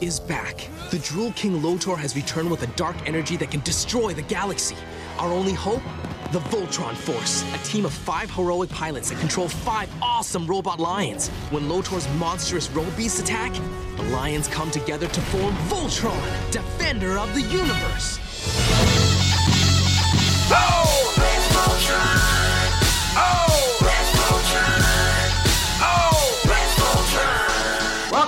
[0.00, 0.68] Is back.
[0.90, 4.76] The Drule King Lotor has returned with a dark energy that can destroy the galaxy.
[5.18, 5.82] Our only hope?
[6.32, 11.28] The Voltron Force, a team of five heroic pilots that control five awesome robot lions.
[11.50, 13.52] When Lotor's monstrous robot beasts attack,
[13.96, 18.18] the lions come together to form Voltron, defender of the universe.
[20.50, 21.14] Oh!
[21.52, 22.43] Voltron!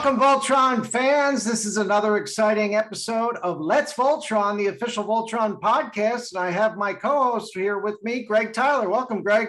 [0.07, 1.45] Welcome, Voltron fans.
[1.45, 6.33] This is another exciting episode of Let's Voltron, the official Voltron podcast.
[6.33, 8.88] And I have my co host here with me, Greg Tyler.
[8.88, 9.48] Welcome, Greg.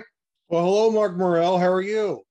[0.50, 1.60] Well, hello, Mark Morrell.
[1.60, 2.24] How are you?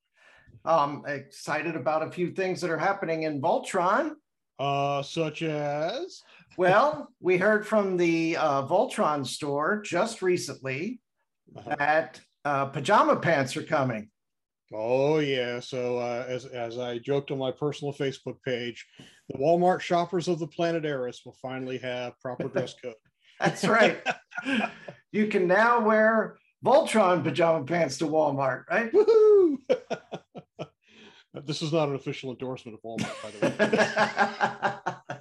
[0.65, 4.15] Um, excited about a few things that are happening in Voltron.
[4.59, 6.21] Uh, such as
[6.59, 10.99] Well, we heard from the uh, Voltron store just recently
[11.57, 11.77] Uh-huh.
[11.79, 14.11] that uh, pajama pants are coming.
[14.73, 15.61] Oh yeah.
[15.61, 18.87] So uh, as as I joked on my personal Facebook page,
[19.29, 22.95] the Walmart shoppers of the planet Arus will finally have proper dress code.
[23.41, 24.03] That's right.
[25.13, 28.91] you can now wear Voltron pajama pants to Walmart, right?
[28.93, 29.59] Woohoo!
[31.45, 35.17] this is not an official endorsement of Walmart, by the way.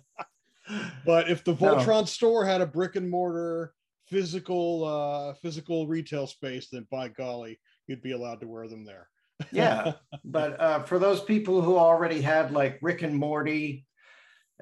[1.06, 1.58] But if the No.
[1.58, 3.74] Voltron store had a brick and mortar
[4.08, 9.08] physical uh physical retail space, then by golly, you'd be allowed to wear them there.
[9.52, 13.86] Yeah but uh, for those people who already had like rick and morty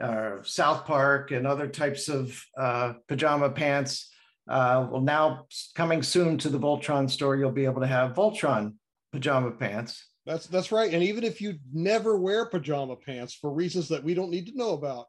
[0.01, 4.09] uh, south park and other types of uh, pajama pants
[4.49, 8.73] uh, well now coming soon to the voltron store you'll be able to have voltron
[9.11, 10.93] pajama pants That's that's right.
[10.93, 14.57] And even if you never wear pajama pants for reasons that we don't need to
[14.57, 15.07] know about,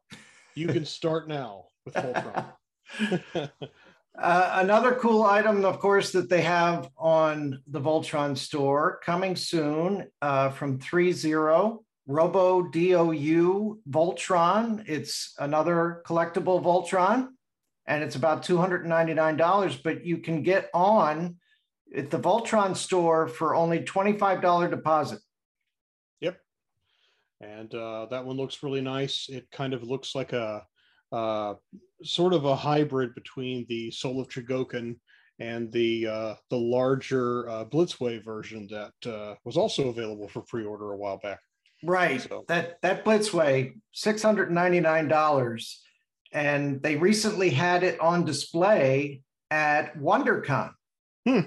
[0.55, 2.45] you can start now with Voltron.
[4.17, 10.09] Uh, another cool item, of course, that they have on the Voltron store coming soon
[10.21, 14.83] uh, from 3.0 Robo DOU Voltron.
[14.87, 17.29] It's another collectible Voltron,
[17.87, 21.35] and it's about $299, but you can get on
[21.95, 25.19] at the Voltron store for only $25 deposit.
[26.21, 26.37] Yep.
[27.41, 29.27] And uh, that one looks really nice.
[29.29, 30.65] It kind of looks like a
[31.11, 31.55] uh,
[32.03, 34.95] sort of a hybrid between the Soul of Chogokin
[35.39, 40.93] and the uh, the larger uh, Blitzway version that uh, was also available for pre-order
[40.93, 41.39] a while back.
[41.83, 42.21] Right.
[42.21, 45.81] So- That that Blitzway, six hundred ninety nine dollars,
[46.31, 50.71] and they recently had it on display at WonderCon.
[51.27, 51.41] Hmm.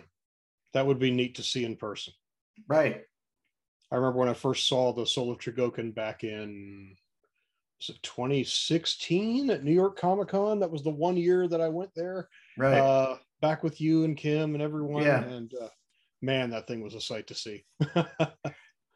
[0.75, 2.13] That would be neat to see in person.
[2.69, 3.03] Right.
[3.91, 6.95] I remember when I first saw the Soul of Chogokin back in
[7.79, 10.61] was it 2016 at New York Comic Con.
[10.61, 12.29] That was the one year that I went there.
[12.57, 12.79] Right.
[12.79, 15.05] Uh, back with you and Kim and everyone.
[15.05, 15.23] Yeah.
[15.23, 15.69] And uh,
[16.21, 17.65] man, that thing was a sight to see.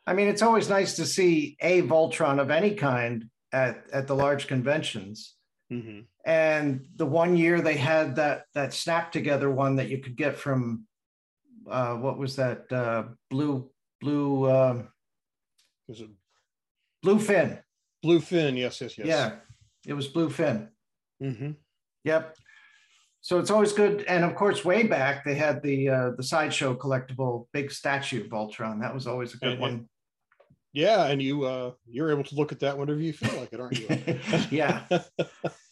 [0.07, 4.17] I mean, it's always nice to see a Voltron of any kind at at the
[4.17, 5.37] large conventions.
[5.71, 6.07] Mhm.
[6.25, 10.37] And the one year they had that that snap together one that you could get
[10.37, 10.87] from
[11.71, 13.71] uh, what was that uh, blue
[14.01, 14.83] blue uh,
[15.87, 16.11] Was it
[17.03, 17.21] blue
[18.03, 18.09] fin?
[18.09, 18.57] Blue Fin?
[18.57, 19.07] Yes, yes, yes.
[19.07, 19.33] Yeah,
[19.87, 20.69] it was blue fin.
[21.21, 21.53] hmm
[22.05, 22.37] Yep.
[23.21, 26.75] So it's always good, and of course, way back they had the uh, the sideshow
[26.75, 28.81] collectible big statue Voltron.
[28.81, 29.89] That was always a good And- one.
[30.75, 33.61] Yeah, and you uh, you're able to look at that whenever you feel like it,
[33.61, 33.87] aren't you?
[34.51, 34.85] yeah,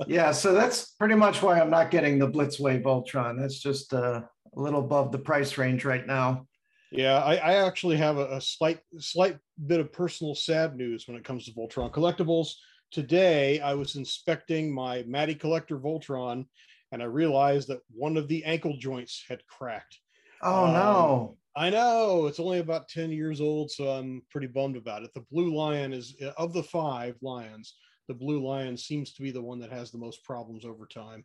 [0.06, 0.30] yeah.
[0.30, 3.40] So that's pretty much why I'm not getting the Blitzway Voltron.
[3.40, 4.20] That's just uh,
[4.54, 6.46] a little above the price range right now.
[6.92, 11.16] Yeah, I, I actually have a, a slight slight bit of personal sad news when
[11.16, 12.54] it comes to Voltron collectibles.
[12.90, 16.46] Today, I was inspecting my Matty Collector Voltron,
[16.92, 19.98] and I realized that one of the ankle joints had cracked.
[20.42, 21.36] Oh Um, no!
[21.56, 25.12] I know it's only about 10 years old, so I'm pretty bummed about it.
[25.14, 27.74] The blue lion is of the five lions,
[28.10, 31.24] the blue lion seems to be the one that has the most problems over time.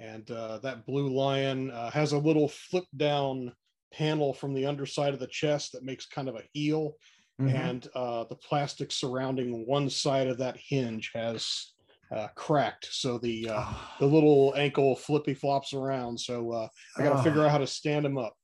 [0.00, 3.52] And uh, that blue lion uh, has a little flip down
[3.92, 6.96] panel from the underside of the chest that makes kind of a heel.
[7.40, 7.54] Mhm.
[7.54, 11.72] And uh, the plastic surrounding one side of that hinge has
[12.14, 12.86] uh, cracked.
[12.92, 16.18] So the uh, the little ankle flippy flops around.
[16.20, 17.22] So uh, I got to Ah.
[17.22, 18.34] figure out how to stand him up.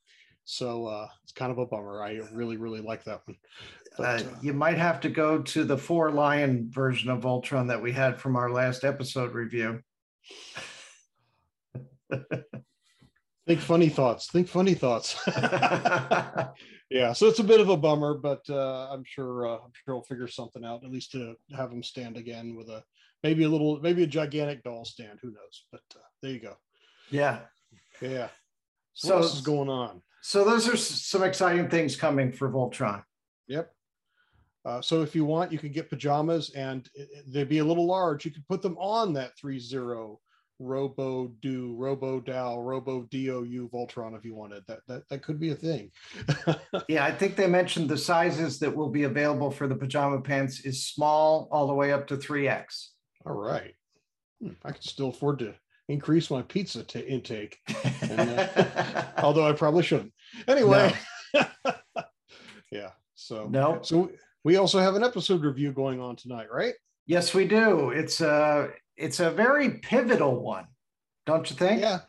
[0.45, 2.03] So uh, it's kind of a bummer.
[2.03, 3.37] I really, really like that one.
[3.97, 7.81] But, Uh, you might have to go to the four lion version of Voltron that
[7.81, 9.81] we had from our last episode review.
[13.47, 14.31] think funny thoughts.
[14.31, 15.15] Think funny thoughts.
[16.91, 17.13] yeah.
[17.13, 20.03] So it's a bit of a bummer, but uh, I'm sure uh, I'm sure we'll
[20.05, 20.85] figure something out.
[20.85, 22.83] At least to have him stand again with a
[23.23, 25.19] maybe a little, maybe a gigantic doll stand.
[25.23, 25.65] Who knows?
[25.71, 26.57] But uh, there you go.
[27.11, 27.41] yeah.
[28.01, 28.29] Yeah.
[28.95, 30.03] So, So- what else is going on?
[30.23, 33.03] So those are some exciting things coming for Voltron.
[33.49, 33.73] Yep.
[34.67, 37.87] Uh, so if you want, you can get pajamas and it- they'd be a little
[37.87, 38.27] large.
[38.27, 40.19] You could put them on that 3-0
[40.61, 44.63] Robo Do, Robo Dow, Robo DOU Voltron if you wanted.
[44.69, 45.91] That that, that could be a thing.
[46.89, 50.61] Yeah, I think they mentioned the sizes that will be available for the pajama pants
[50.61, 52.89] is small all the way up to 3X.
[53.27, 53.75] All right.
[54.41, 55.55] Hmm, I can still afford to
[55.89, 57.59] increase my pizza ta intake,
[58.11, 60.13] uh, although I probably shouldn't.
[60.49, 60.93] Anyway.
[62.71, 62.91] yeah.
[63.15, 63.81] So No.
[63.83, 64.11] So
[64.45, 66.75] we also have an episode review going on tonight, right?
[67.07, 67.91] Yes, we do.
[67.91, 68.71] It's a
[69.01, 70.67] it's a very pivotal one,
[71.27, 71.81] don't you think?
[71.81, 72.01] Yeah,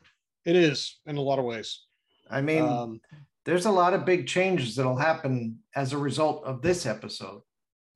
[0.46, 1.82] it is in a lot of ways.
[2.30, 3.02] I mean, Um,
[3.46, 7.42] there's a lot of big changes that'll happen as a result of this episode.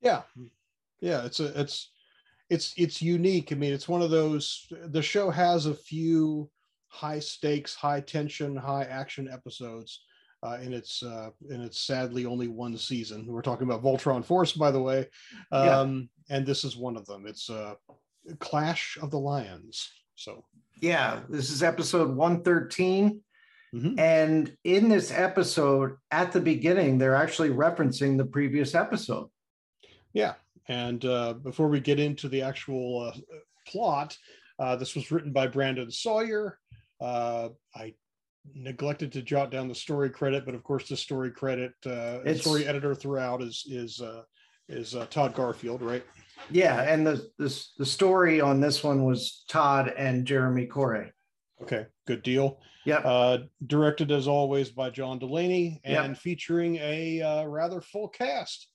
[0.01, 0.21] yeah,
[1.01, 1.25] yeah.
[1.25, 1.91] It's a it's
[2.49, 3.51] it's it's unique.
[3.51, 4.67] I mean, it's one of those.
[4.71, 6.49] The show has a few
[6.87, 10.01] high stakes, high tension, high action episodes.
[10.43, 13.25] Uh, in its uh, in its sadly only one season.
[13.25, 15.07] We're talking about Voltron Force, by the way,
[15.51, 15.79] Yeah.
[15.79, 17.25] um, and this is one of them.
[17.25, 17.73] It's uh,
[18.39, 19.89] Clash of the Lions.
[20.15, 20.45] So
[20.81, 23.21] Yeah, this is episode 113.
[23.73, 23.99] Mhm.
[23.99, 29.29] And in this episode, at the beginning, they're actually referencing the previous episode.
[30.13, 30.35] Yeah,
[30.67, 33.35] and uh, before we get into the actual uh,
[33.67, 34.17] plot,
[34.59, 36.57] uh, this was written by Brandon Sawyer.
[37.01, 37.95] Uh, I
[38.53, 42.65] neglected to jot down the story credit, but of course, the story credit, uh, story
[42.65, 44.23] editor throughout is is uh,
[44.69, 46.05] is uh, Todd Garfield, right?
[46.51, 51.09] Yeah, and the this the story on this one was Todd and Jeremy Corray.
[51.61, 52.59] Okay, good deal.
[52.85, 53.01] Yep.
[53.03, 56.05] Uh, directed as always by John Delaney Yep.
[56.05, 58.67] and featuring a uh, rather full cast.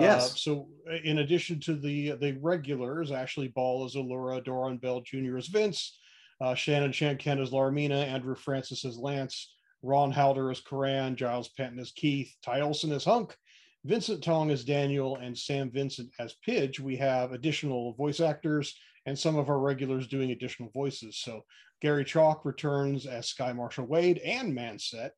[0.00, 0.40] Uh, Yes.
[0.40, 0.68] so,
[1.04, 5.36] in addition to the the regulars, Ashley Ball as Allura, Doran Bell Jr.
[5.36, 5.98] as Vince,
[6.40, 11.78] uh, Shannon Chan-Kent as Larmina, Andrew Francis as Lance, Ron Halder as Coran, Giles Panton
[11.80, 13.36] as Keith, Ty Olsson as Hunk,
[13.84, 16.80] Vincent Tong as Daniel, and Sam Vincent as Pidge.
[16.80, 18.74] We have additional voice actors
[19.06, 21.18] and some of our regulars doing additional voices.
[21.18, 21.42] So
[21.80, 25.10] Gary Chalk returns as Sky Marshall Wade and Manset.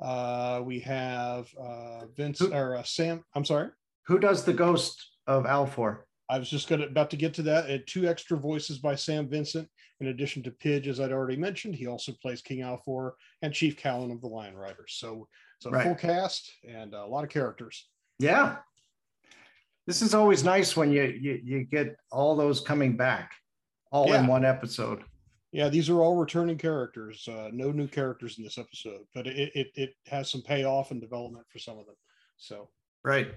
[0.00, 3.24] Uh, we have uh, Vince Who- or uh, Sam.
[3.34, 3.70] I'm sorry.
[4.06, 6.00] Who does the ghost of Alfor?
[6.28, 7.70] I was just gonna about to get to that.
[7.70, 9.68] And two extra voices by Sam Vincent,
[10.00, 11.76] in addition to Pidge, as I'd already mentioned.
[11.76, 13.12] He also plays King Alfor
[13.42, 14.96] and Chief Callan of the Lion Riders.
[14.98, 15.28] So
[15.66, 15.84] a Right.
[15.84, 17.88] full cast and a lot of characters.
[18.18, 18.56] Yeah.
[19.86, 23.32] This is always nice when you you, you get all those coming back
[23.90, 25.02] all in one episode.
[25.50, 27.28] Yeah, these are all returning characters.
[27.28, 31.00] Uh, no new characters in this episode, but it, it it has some payoff and
[31.00, 31.96] development for some of them.
[32.36, 32.68] So
[33.04, 33.34] Right.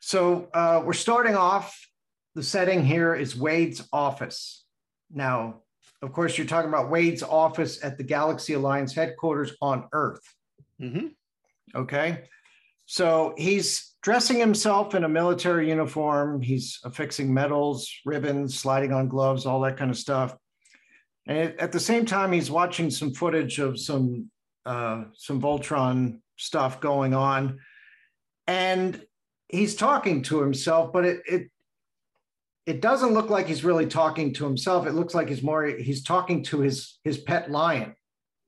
[0.00, 1.88] So uh, we're starting off.
[2.36, 4.64] The setting here is Wade's office.
[5.10, 5.62] Now,
[6.02, 10.22] of course, you're talking about Wade's office at the Galaxy Alliance headquarters on Earth.
[10.80, 11.14] mhm.
[11.74, 12.24] Okay.
[12.86, 16.40] So he's dressing himself in a military uniform.
[16.40, 20.36] He's affixing medals, ribbons, sliding on gloves, all that kind of stuff.
[21.26, 24.30] And at- the same time, he's watching some footage of some
[24.64, 27.58] uh, some Voltron stuff going on,
[28.48, 29.04] and
[29.48, 30.92] he's talking to himself.
[30.92, 31.50] But it it
[32.66, 34.86] it doesn't look like he's really talking to himself.
[34.86, 37.94] It looks like he's more he's talking to his his pet lion,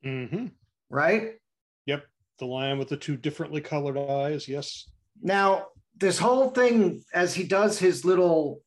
[0.05, 0.53] Mhm.
[0.91, 1.38] right?
[2.39, 4.49] The lion with the two differently colored eyes.
[4.49, 4.89] Yes.
[5.23, 8.63] Now, this whole thing, as he does his little,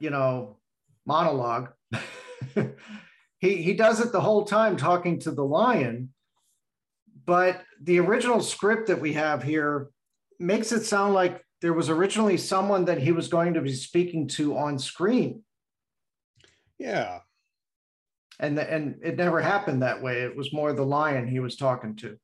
[0.00, 0.58] you know,
[1.06, 1.70] monologue,
[3.38, 6.12] he he does it the whole time talking to the lion.
[7.24, 9.90] But the original script that we have here
[10.40, 14.26] makes it sound like there was originally someone that he was going to be speaking
[14.26, 15.44] to on screen,
[16.78, 17.20] Yeah.
[18.40, 20.22] and and it never happened that way.
[20.22, 22.18] It was more the lion he was talking to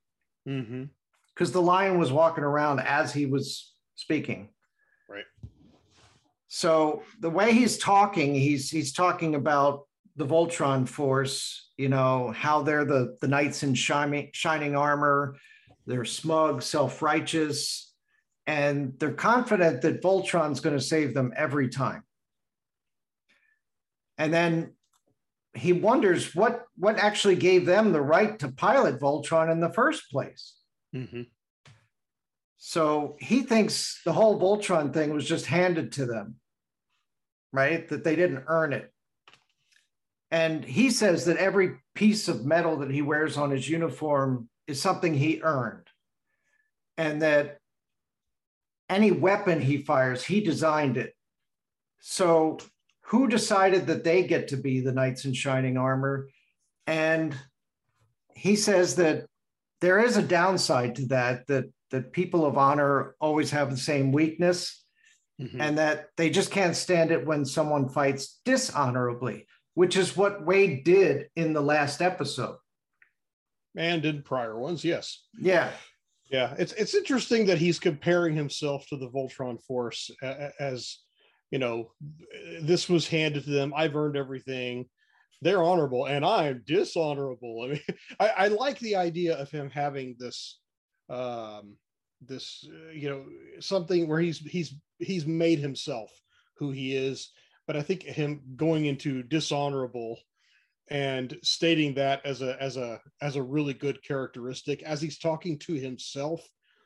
[0.48, 0.84] hmm
[1.34, 4.48] because the lion was walking around as he was speaking.
[5.08, 5.22] Right.
[6.48, 9.86] So the way he's talking, he's he's talking about
[10.16, 15.36] the Voltron Force, you know, how they're the the knights in shining shining armor,
[15.86, 17.94] they're smug, self-righteous,
[18.48, 22.02] and they're confident that Voltron's going to save them every time.
[24.16, 24.72] And then
[25.54, 30.10] he wonders what what actually gave them the right to pilot Voltron in the first
[30.10, 30.54] place.
[30.92, 31.22] hmm
[32.58, 36.36] So he thinks the whole Voltron thing was just handed to them,
[37.52, 37.86] right?
[37.88, 38.92] That they didn't earn it.
[40.30, 44.80] And he says that every piece of metal that he wears on his uniform is
[44.80, 45.86] something he earned.
[46.98, 47.58] And that
[48.90, 51.14] any weapon he fires, he designed it.
[52.00, 52.58] So
[53.08, 56.28] who decided that they get to be the knights in shining armor?
[56.86, 57.34] And
[58.34, 59.26] he says that
[59.80, 64.12] there is a downside to that, that that people of honor always have the same
[64.12, 64.84] weakness
[65.40, 65.56] Mhm.
[65.60, 70.84] and that they just can't stand it when someone fights dishonorably, which is what Wade
[70.84, 72.58] did in the last episode.
[73.76, 75.24] and in prior ones, yes.
[75.38, 75.70] Yeah.
[76.30, 80.10] Yeah, it's it's interesting that he's comparing himself to the Voltron Force
[80.58, 80.98] as
[81.50, 81.90] you know,
[82.60, 83.72] this was handed to them.
[83.74, 84.86] I've earned everything.
[85.40, 87.62] They're honorable, and I'm dishonorable.
[87.64, 87.80] I mean,
[88.20, 90.58] I, I like the idea of him having this,
[91.08, 91.76] um,
[92.20, 93.24] this uh, you know,
[93.60, 96.10] something where he's he's he's made himself
[96.58, 97.30] who he is.
[97.66, 100.18] But I think him going into dishonorable
[100.90, 105.58] and stating that as a as a as a really good characteristic as he's talking
[105.60, 106.40] to himself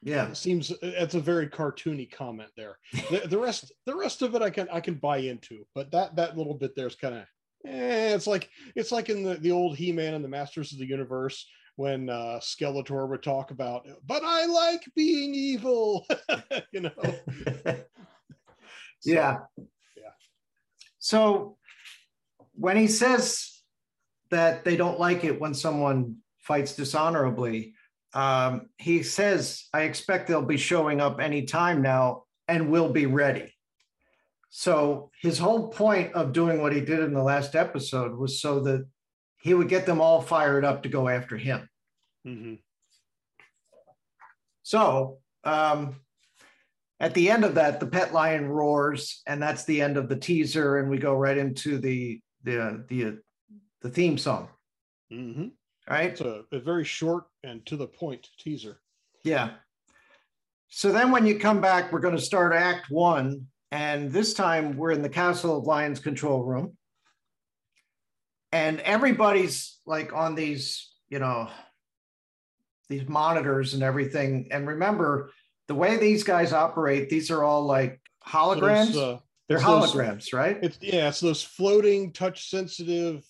[0.04, 0.28] Yeah.
[0.28, 2.78] it seems it's a very cartoony comment there
[3.10, 6.16] the, the rest the rest of it i can i can buy into but that
[6.16, 7.22] that little bit there is kind of
[7.66, 10.86] eh, it's like it's like in the the old he-man and the masters of the
[10.88, 16.04] universe when uh skeletor would talk about but i like being evil
[16.72, 16.90] you know
[19.02, 19.38] So, yeah.
[19.96, 20.12] yeah.
[21.00, 21.56] So
[22.54, 23.62] when he says
[24.30, 27.74] that they don't like it when someone fights dishonorably,
[28.14, 33.52] um, he says, I expect they'll be showing up anytime now and we'll be ready.
[34.50, 38.60] So his whole point of doing what he did in the last episode was so
[38.60, 38.86] that
[39.40, 41.68] he would get them all fired up to go after him.
[42.26, 42.60] mhm.
[44.62, 45.96] So um,
[47.00, 50.16] at the end of that, the pet lion roars, and that's the end of the
[50.16, 53.18] teaser, and we go right into the the the
[53.80, 54.48] the theme song.
[55.10, 55.52] Mhm.
[55.90, 56.10] Right?
[56.10, 58.80] it's a, a very short and to the point teaser
[59.24, 59.50] Yeah.
[60.68, 64.76] So then when you come back, we're going to start Act One, and this time
[64.76, 66.78] we're in the Castle of Lions control room,
[68.52, 71.48] and everybody's like on these, you know,
[72.88, 74.48] these monitors and everything.
[74.50, 75.30] And remember,
[75.68, 78.92] the way these guys operate, these are all like holograms.
[78.92, 80.58] Those, uh, They're it's those- holograms, right?
[80.62, 83.24] It's yeah, it's those floating, touch sensitive,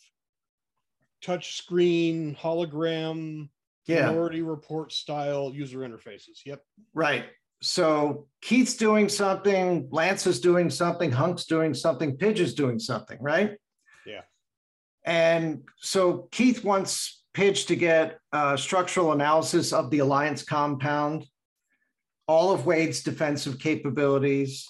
[1.23, 3.49] touch screen hologram
[3.87, 6.41] Yeah, minority report style user interfaces.
[6.45, 6.63] Yep.
[6.95, 7.25] right.
[7.65, 13.19] So Keith's doing something, Lance is doing something, Hunk's doing something, Pidge is doing something,
[13.21, 13.53] right?
[14.05, 14.23] Yeah.
[15.05, 21.25] And so Keith wants Pidge to get uh, structural analysis of the Alliance compound,
[22.27, 24.69] all of Wade's defensive capabilities.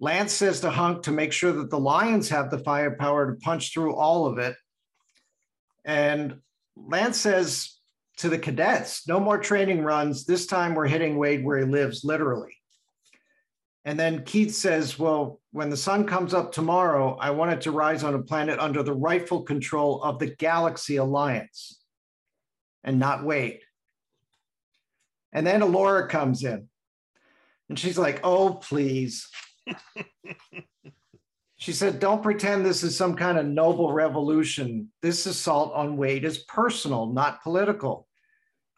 [0.00, 3.72] Lance says to Hunk to make sure that the Lions have the firepower to punch
[3.72, 4.54] through all of it.
[5.84, 6.40] And
[6.76, 7.78] Lance says
[8.18, 10.24] to the cadets, no more training runs.
[10.24, 12.56] This time we're hitting Wade where he lives, literally.
[13.84, 17.70] And then Keith says, Well, when the sun comes up tomorrow, I want it to
[17.70, 21.82] rise on a planet under the rightful control of the Galaxy Alliance
[22.82, 23.60] and not Wade.
[25.32, 26.68] And then Allura comes in
[27.68, 29.28] and she's like, Oh, please.
[31.64, 34.92] she said, Don't pretend this is some kind of noble revolution.
[35.00, 38.06] This assault on Wade is personal, not political.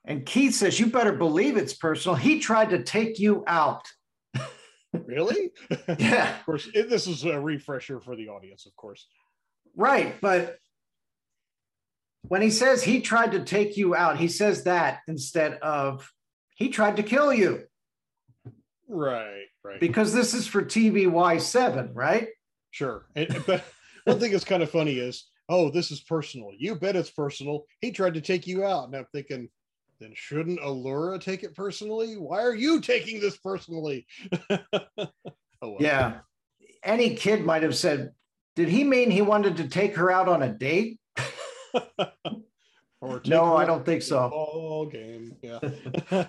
[0.04, 2.14] And Keith says, You better believe it's personal.
[2.14, 3.82] He tried to take you out.
[5.04, 5.50] Really?
[5.98, 6.38] yeah.
[6.38, 9.06] of course, this is a refresher for the audience, of course.
[9.76, 10.18] Right.
[10.22, 10.56] But
[12.22, 16.10] when he says he tried to take you out, he says that instead of
[16.54, 17.64] he tried to kill you
[18.88, 19.44] Right.
[19.62, 19.80] Right.
[19.80, 22.28] because this is for TVY7, right?
[22.76, 23.06] Sure.
[23.16, 23.64] And, but
[24.04, 26.50] one thing that's kind of funny is, oh, this is personal.
[26.56, 27.64] You bet it's personal.
[27.80, 28.86] He tried to take you out.
[28.86, 29.48] And I'm thinking,
[29.98, 32.14] then shouldn't Allura take it personally?
[32.14, 34.06] Why are you taking this personally?
[34.50, 34.68] oh,
[35.62, 35.76] well.
[35.80, 36.18] Yeah.
[36.84, 38.12] Any kid might have said,
[38.54, 41.00] Did he mean he wanted to take her out on a date?
[43.02, 44.30] Or No, I don't think so.
[44.30, 45.36] Ball game.
[45.42, 46.28] Yeah.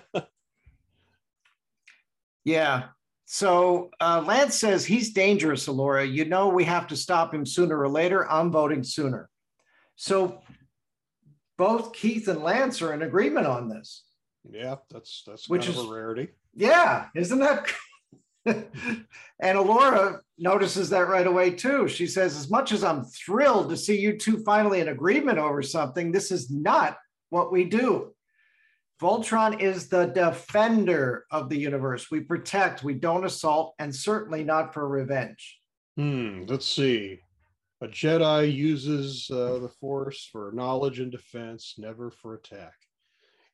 [2.44, 2.84] Yeah.
[3.30, 6.10] So uh, Lance says he's dangerous, Allura.
[6.10, 8.26] You know we have to stop him sooner or later.
[8.30, 9.28] I'm voting sooner.
[9.96, 10.40] So
[11.58, 14.04] both Keith and Lance are in agreement on this.
[14.50, 16.28] yeah, that's that's Which kind of is- a rarity.
[16.54, 17.70] Yeah, isn't that?
[18.46, 19.04] and
[19.58, 21.86] Allura notices that right away too.
[21.86, 25.60] She says, "As much as I'm thrilled to see you two finally in agreement over
[25.62, 26.96] something, this is not
[27.28, 28.14] what we do.
[29.00, 32.10] Voltron is the defender of the universe.
[32.10, 35.58] We protect, we don't assault, and certainly not for revenge."
[35.96, 37.20] Hmm, let's see.
[37.80, 42.74] A Jedi uses uh, the Force for knowledge and defense, never for attack.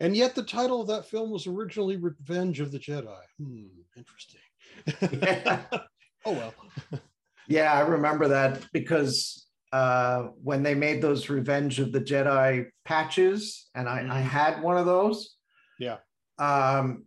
[0.01, 3.21] And yet, the title of that film was originally Revenge of the Jedi.
[3.39, 4.41] Hmm, interesting.
[6.25, 6.55] oh well.
[7.47, 9.44] Yeah, I remember that because
[9.75, 14.23] uh, when they made those Revenge of the Jedi patches, and I, I Mhm.
[14.23, 15.37] had one of those.
[15.81, 15.99] Yeah.
[16.39, 17.07] Um,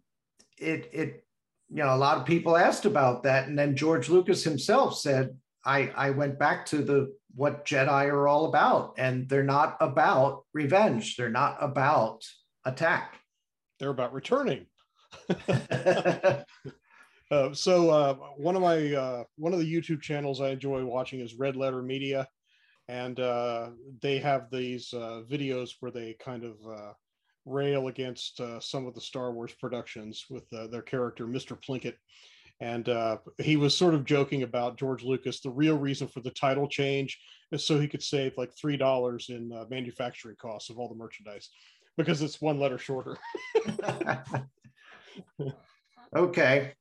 [0.57, 1.23] it it
[1.69, 3.47] you know, a lot of people asked about that.
[3.47, 8.27] And then George Lucas himself said, I, I went back to the what Jedi are
[8.27, 11.15] all about, and they're not about revenge.
[11.15, 12.25] They're not about
[12.65, 13.15] attack.
[13.79, 14.65] They're about returning.
[17.29, 21.19] Uh, so uh, one of my uh, one of the YouTube channels I enjoy watching
[21.19, 22.25] is Red Letter Media,
[22.89, 23.69] and uh,
[24.01, 26.93] they have these uh, videos where they kind of uh,
[27.45, 31.57] rail against uh, some of the Star Wars productions with uh, their character Mr.
[31.61, 31.95] Plinkett.
[32.59, 35.41] And uh, he was sort of joking about George Lucas.
[35.41, 37.19] The real reason for the title change
[37.51, 41.49] is so he could save like three dollars in manufacturing costs of all the merchandise,
[41.97, 43.15] because it's one letter shorter.
[46.15, 46.73] okay.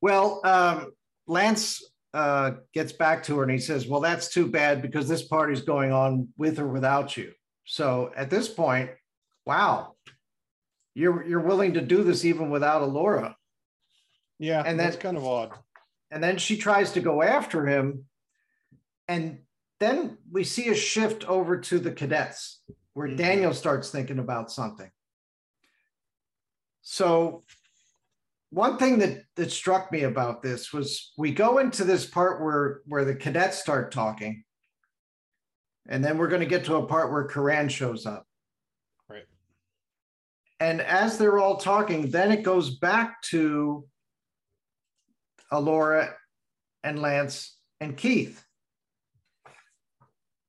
[0.00, 0.92] well, um,
[1.26, 1.82] Lance
[2.14, 5.62] uh, gets back to her and he says, Well, that's too bad because this party's
[5.62, 7.32] going on with or without you.
[7.64, 8.90] So at this point,
[9.46, 9.94] wow,
[10.94, 13.34] you're you're willing to do this even without Allura.
[14.38, 15.52] Yeah, And and that's kind of odd.
[16.10, 18.04] And then she tries to go after him.
[19.08, 19.40] And
[19.80, 22.60] then we see a shift over to the cadets
[22.92, 23.16] where Mhm.
[23.16, 24.90] Daniel starts thinking about something.
[26.82, 27.44] So
[28.52, 32.82] one thing that that struck me about this was we go into this part where
[32.86, 34.44] where the cadets start talking.
[35.88, 38.24] And then we're going to get to a part where Coran shows up.
[39.08, 39.24] Right.
[40.60, 43.84] And as they're all talking, then it goes back to
[45.50, 46.12] Allura
[46.84, 48.44] and Lance and Keith.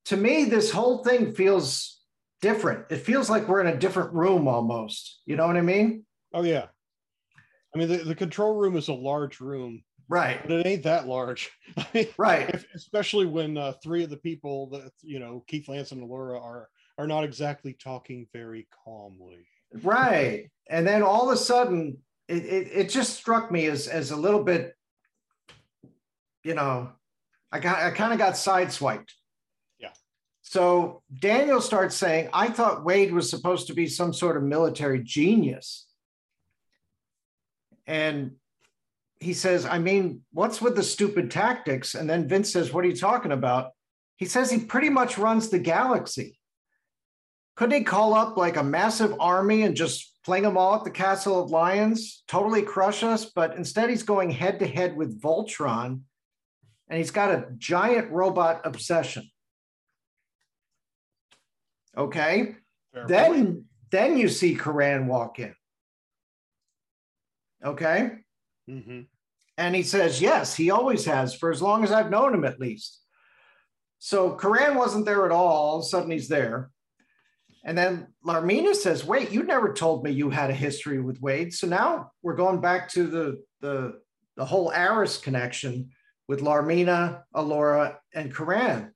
[0.06, 2.02] To me, this whole thing feels
[2.42, 2.86] different.
[2.92, 5.22] It feels like we're in a different room almost.
[5.26, 6.06] You know what I mean?
[6.34, 6.66] Oh yeah.
[7.74, 11.08] I mean, the, the control room is a large room, Right, but it ain't that
[11.08, 11.50] large.
[11.78, 12.50] I mean, right.
[12.50, 16.40] if, especially when uh, three of the people that you know, Keith Lance and Laura,
[16.40, 19.48] are are not exactly talking very calmly.
[19.82, 20.52] Right.
[20.70, 24.16] And then all of a sudden, it, it, it just struck me as, as a
[24.16, 24.76] little bit,
[26.44, 26.92] you know,
[27.52, 29.10] I got I kind of got sideswiped.
[29.80, 29.94] Yeah.
[30.42, 35.02] So Daniel starts saying, I thought Wade was supposed to be some sort of military
[35.02, 35.88] genius.
[37.88, 38.34] And
[39.20, 41.96] he says, I mean, what's with the stupid tactics?
[41.96, 43.72] And then Vince says, What are you talking about?
[44.18, 46.40] He says he pretty much runs the galaxy.
[47.56, 50.92] Couldn't he call up like a massive army and just fling them all at the
[50.92, 53.26] Castle of Lions, totally crush us?
[53.26, 56.02] But instead, he's going head to head with Voltron,
[56.90, 59.30] and he's got a giant robot obsession.
[61.96, 62.56] Okay,
[62.94, 63.08] Fair point.
[63.08, 65.54] then then you see Coran walk in.
[67.64, 68.12] Okay,
[68.70, 69.08] Mhm.
[69.58, 72.60] and he says, Yes, he always has, for as long as I've known him, at
[72.60, 73.00] least.
[74.00, 75.48] So Coran wasn't there at all.
[75.48, 76.72] All of a sudden, he's there.
[77.64, 81.54] And then Larmina says, Wait, you never told me you had a history with Wade.
[81.54, 84.02] So now we're going back to the, the,
[84.36, 85.92] the whole Arus connection
[86.28, 88.94] with Larmina, Allura, and Coran.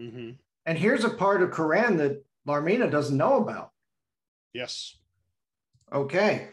[0.00, 0.38] Mhm.
[0.66, 3.70] And here's a part of Coran that Larmina doesn't know about.
[4.52, 4.96] Yes.
[5.92, 6.48] Okay.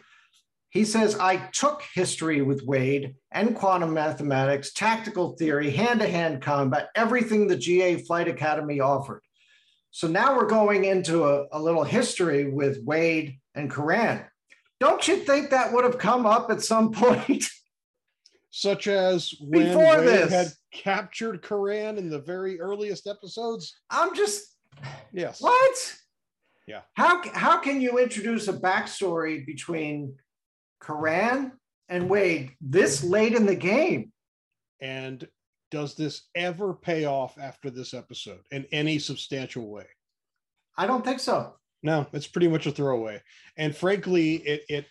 [0.78, 6.40] He says, I took history with Wade and quantum mathematics, tactical theory, hand to hand
[6.40, 9.22] combat, everything the GA Flight Academy offered.
[9.90, 14.24] So now we're going into a, a little history with Wade and Coran.
[14.78, 17.46] Don't you think that would have come up at some point?
[18.50, 20.30] Such as when Before Wade this.
[20.32, 23.80] had captured Coran in the very earliest episodes.
[23.90, 24.44] I'm just,
[25.12, 25.40] Yes.
[25.40, 25.96] what?
[26.68, 26.82] Yeah.
[26.94, 30.14] How, how can you introduce a backstory between
[30.80, 31.52] Coran
[31.88, 34.12] and Wade this late in the game?
[34.80, 35.26] And
[35.70, 39.86] does this ever pay off after this episode in any substantial way?
[40.76, 41.54] I don't think so.
[41.82, 43.22] No, it's pretty much a throwaway.
[43.56, 44.86] And frankly, it it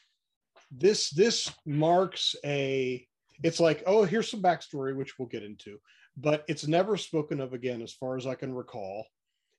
[0.71, 3.08] this this marks a
[3.43, 5.80] it's like, oh, here's some backstory, which we'll get into,
[6.15, 9.06] but it's never spoken of again, as far as I can recall.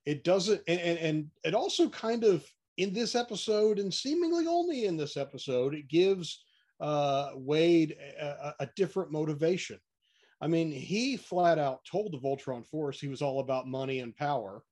[0.05, 2.45] It doesn't, and, and, and it also kind of
[2.79, 6.45] in this episode, and seemingly only in this episode, it gives
[6.81, 9.79] uh, Wade a, a- different motivation.
[10.41, 14.17] I mean, he flat out told the Voltron Force he was all about money and
[14.17, 14.63] power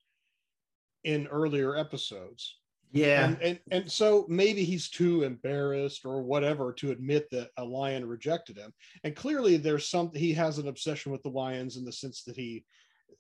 [1.03, 2.59] in earlier episodes.
[2.93, 3.27] Yeah.
[3.27, 8.07] And, and and so maybe he's too embarrassed or whatever to admit that a lion
[8.07, 8.73] rejected him.
[9.03, 12.37] And clearly there's some he has an obsession with the lions in the sense that
[12.37, 12.65] he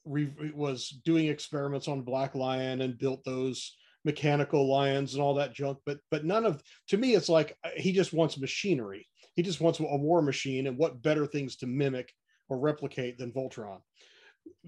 [0.04, 5.52] re, was doing experiments on black lion and built those mechanical lions and all that
[5.52, 9.42] junk but but none of to me it's like uh, he just wants machinery he
[9.42, 12.10] just wants a war machine and what better things to mimic
[12.48, 13.80] or replicate than voltron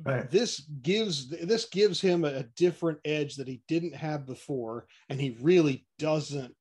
[0.04, 0.28] Right.
[0.28, 5.36] this gives this gives him a different edge that he didn't have before and he
[5.40, 6.54] really doesn't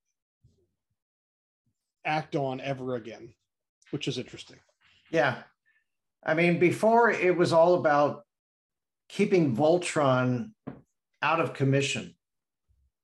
[2.07, 3.33] act on ever again,
[3.91, 4.57] which is interesting.
[5.11, 5.43] Yeah.
[6.25, 8.23] I mean, before it was all about
[9.09, 10.51] keeping Voltron
[11.21, 12.15] out of commission,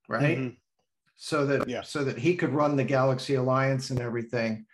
[0.07, 0.37] right?
[0.37, 0.57] Mhm.
[1.15, 1.81] So that Yeah.
[1.81, 4.65] so that he could run the Galaxy Alliance and everything,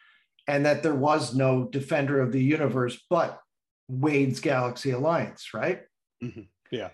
[0.48, 3.42] and that there was no defender of the universe but
[3.88, 5.84] Wade's Galaxy Alliance, right?
[6.24, 6.48] Mhm.
[6.72, 6.92] Yeah.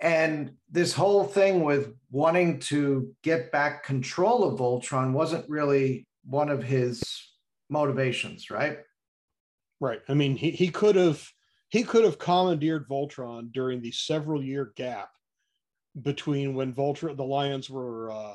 [0.00, 6.48] And this whole thing with wanting to get back control of Voltron wasn't really one
[6.48, 7.02] of his
[7.68, 8.78] motivations, right?
[9.78, 10.00] Right.
[10.08, 11.28] I mean, he, he could have
[11.68, 15.10] he could have commandeered Voltron during the several year gap
[16.00, 18.34] between when Voltron the Lions were uh,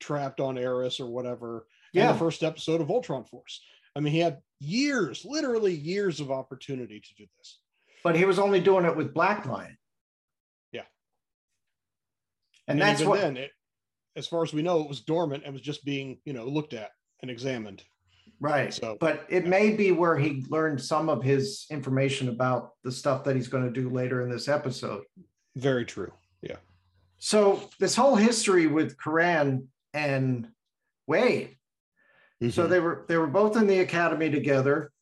[0.00, 2.12] trapped on Arus or whatever, and Yeah.
[2.12, 3.60] the first episode of Voltron Force.
[3.96, 7.58] I mean, he had years, literally years of opportunity to do this.
[8.04, 9.76] but he was only doing it with Black Lion.
[10.72, 10.82] Yeah.
[12.68, 13.50] And, that's even what then, it,
[14.14, 16.74] as far as we know, it was dormant and was just being, you know, looked
[16.74, 16.90] at
[17.22, 17.82] and examined.
[18.40, 18.72] right.
[18.72, 23.24] So- but it may be where he learned some of his information about the stuff
[23.24, 25.02] that he's going to do later in this episode.
[25.56, 26.12] Very true.
[27.18, 30.48] So this whole history with Coran and
[31.06, 31.56] Wade.
[32.50, 32.68] So Mhm.
[32.68, 34.92] they were they were both in the academy together,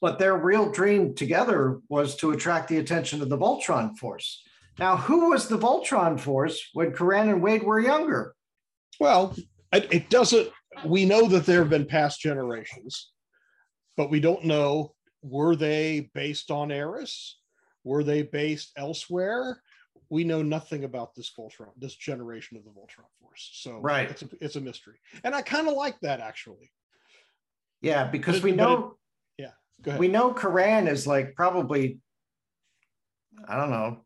[0.00, 4.42] but their real dream together was to attract the attention of the Voltron Force.
[4.78, 8.34] Now, who was the Voltron Force when Coran and Wade were younger?
[8.98, 9.34] Well,
[9.72, 10.50] it, it doesn't.
[10.84, 13.12] We know that there have been past generations,
[13.96, 17.34] but we don't know were they based on Arus?
[17.84, 19.62] Were they based elsewhere?
[20.10, 23.48] We know nothing about this Voltron, this generation of the Voltron Force.
[23.54, 24.10] So Right.
[24.10, 26.70] it's a, it's a mystery, and I kind of like that actually.
[27.80, 28.96] Yeah, because But- we know
[29.82, 30.00] Go ahead.
[30.00, 32.00] we know Coran is like probably,
[33.48, 34.04] I don't know,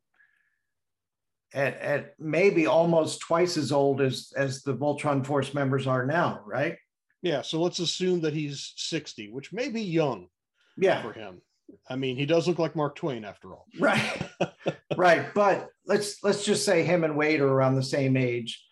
[1.53, 6.43] at, at maybe almost twice as old as as the Voltron Force members are now,
[6.47, 6.77] right?
[7.23, 10.29] yeah, so let's assume that he's sixty, which may be young
[10.77, 11.41] Yeah, for him.
[11.89, 13.67] I mean, he does look like Mark Twain after all.
[13.81, 14.23] right,
[14.97, 15.35] right.
[15.35, 18.63] But let's let's just say him and Wade are around the same age.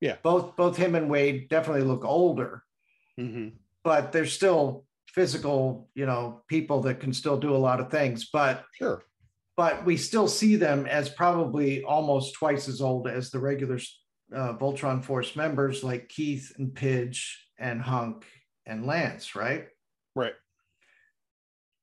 [0.00, 0.16] Yeah.
[0.22, 2.64] both both him and Wade definitely look older,
[3.20, 3.52] Mhm.
[3.84, 8.28] but they're still physical, you know, people that can still do a lot of things.
[8.32, 9.04] But Sure.
[9.56, 13.78] but we still see them as probably almost twice as old as the regular
[14.34, 18.24] uh, Voltron Force members like Keith and Pidge and Hunk
[18.66, 19.68] and Lance, right?
[20.16, 20.34] Right.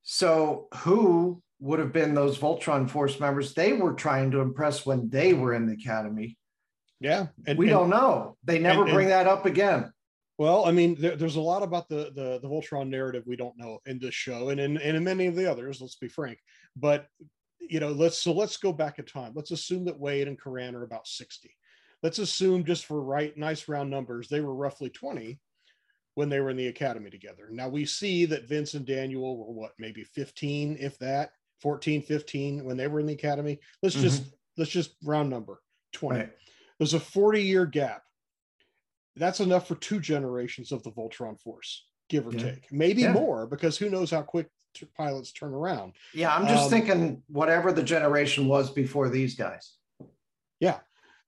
[0.01, 5.09] So who would have been those Voltron Force members they were trying to impress when
[5.09, 6.37] they were in the academy?
[6.99, 7.27] Yeah.
[7.47, 8.37] And we and- don't know.
[8.43, 9.91] They never and- bring that up again.
[10.37, 13.57] Well, I mean, there, there's a lot about the, the the Voltron narrative we don't
[13.57, 15.81] know in this show, and in and in many of the others.
[15.81, 16.39] Let's be frank.
[16.77, 17.07] But
[17.59, 19.33] you know, let's so let's go back in time.
[19.35, 21.53] Let's assume that Wade and Coran are about sixty.
[22.01, 25.41] Let's assume, just for right, nice round numbers, they were roughly twenty
[26.15, 27.49] when they were in the academy together.
[27.51, 32.63] Now we see that Vince and Daniel were what, maybe 15, if that, 14, 15
[32.63, 33.59] when they were in the academy.
[33.83, 34.23] Let's just
[34.57, 35.61] let's just round number
[35.93, 36.29] 20 Right.
[36.77, 38.03] there's a 40 year gap.
[39.15, 42.51] That's enough for two generations of the Voltron Force, give or Yeah.
[42.53, 42.71] take.
[42.71, 43.13] Maybe Yeah.
[43.13, 45.93] more, because who knows how quick t- pilots turn around.
[46.13, 49.75] Yeah, I'm just Um, thinking whatever the generation was before these guys.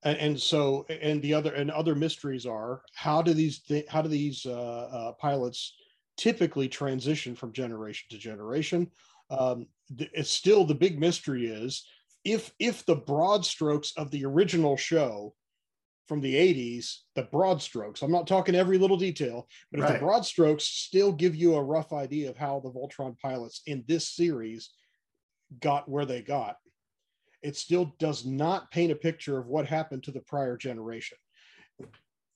[0.03, 4.01] And, and so, and the other and other mysteries are how do these thi- how
[4.01, 5.75] do these uh, uh, pilots
[6.17, 8.89] typically transition from generation to generation?
[9.31, 9.67] Um,
[9.97, 11.85] it's still the big mystery is
[12.23, 15.33] if if the broad strokes of the original show
[16.07, 19.93] from the 80s, the broad strokes, I'm not talking every little detail, but if Right.
[19.93, 23.85] the broad strokes still give you a rough idea of how the Voltron pilots in
[23.87, 24.71] this series
[25.59, 26.57] got where they got,
[27.41, 31.17] it still does not paint a picture of what happened to the prior generation.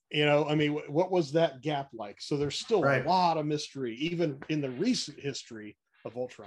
[0.10, 2.22] You know, I mean, what was that gap like?
[2.22, 3.06] So there's still Right.
[3.06, 6.46] a lot of mystery, even in the recent history of Voltron.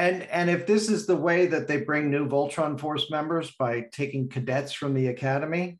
[0.00, 3.82] And and if this is the way that they bring new Voltron Force members by
[3.92, 5.78] taking cadets from the academy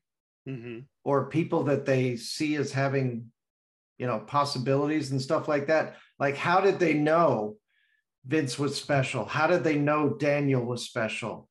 [0.48, 0.80] Mm-hmm.
[1.04, 3.30] or people that they see as having,
[3.98, 7.56] you know, possibilities and stuff like that, like how did they know
[8.26, 9.26] Vince was special?
[9.26, 11.48] How did they know Daniel was special?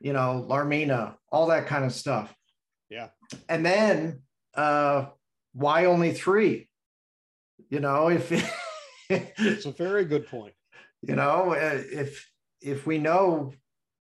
[0.00, 2.34] You know, Larmina, all that kind of stuff.
[2.90, 3.08] Yeah.
[3.48, 4.22] And then
[4.54, 5.06] uh
[5.54, 6.68] why only three?
[7.70, 8.30] You know, if
[9.08, 10.55] It's a very good point.
[11.08, 12.28] You know uh, if
[12.60, 13.52] if we know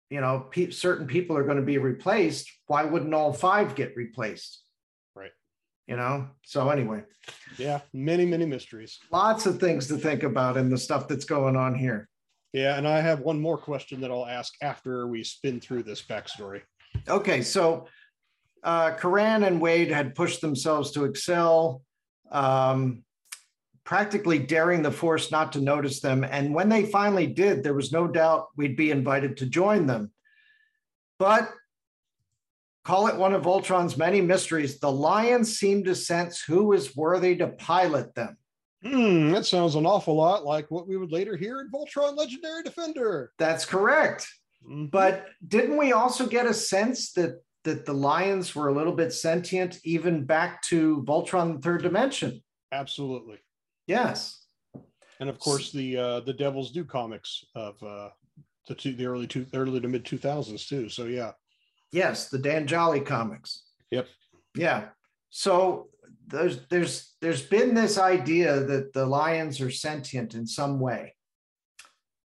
[0.09, 3.95] you know pe- certain people are going to be replaced why wouldn't all five get
[3.95, 4.63] replaced
[5.15, 5.31] Right.
[5.87, 7.03] you know so anyway
[7.57, 8.99] Yeah, many, many mysteries.
[9.11, 12.09] lots of things to think about in the stuff that's going on here
[12.53, 16.01] Yeah, and I have one more question that I'll ask after we spin through this
[16.01, 16.61] backstory.
[17.07, 17.87] okay so
[18.63, 21.81] uh Coran and Wade had pushed themselves to excel
[22.31, 23.03] um,
[23.89, 26.23] practically daring the Force not to notice them.
[26.23, 30.11] And when they finally did, there was no doubt we'd be invited to join them.
[31.17, 31.51] But
[32.85, 37.35] call it one of Voltron's many mysteries, the Lions seem to sense who is worthy
[37.37, 38.37] to pilot them.
[38.83, 42.61] Hmm, that sounds an awful lot like what we would later hear in Voltron Legendary
[42.61, 43.31] Defender.
[43.39, 44.31] That's correct.
[44.63, 44.91] Mhm.
[44.91, 49.13] But didn't we also get a sense that that the lions were a little bit
[49.13, 52.43] sentient even back to Voltron the third dimension?
[52.71, 53.39] absolutely.
[53.89, 54.45] Yes.
[55.19, 58.09] And of course, the uh, the Devil's Due comics of uh,
[58.67, 60.89] the two, the early two, early to mid two thousands too.
[60.89, 61.31] So yeah,
[61.91, 63.63] Yes, the Dan Jolley comics.
[63.91, 64.07] Yep.
[64.55, 64.89] Yeah.
[65.31, 65.89] So
[66.27, 71.15] there's there's there's been this idea that the lions are sentient in some way.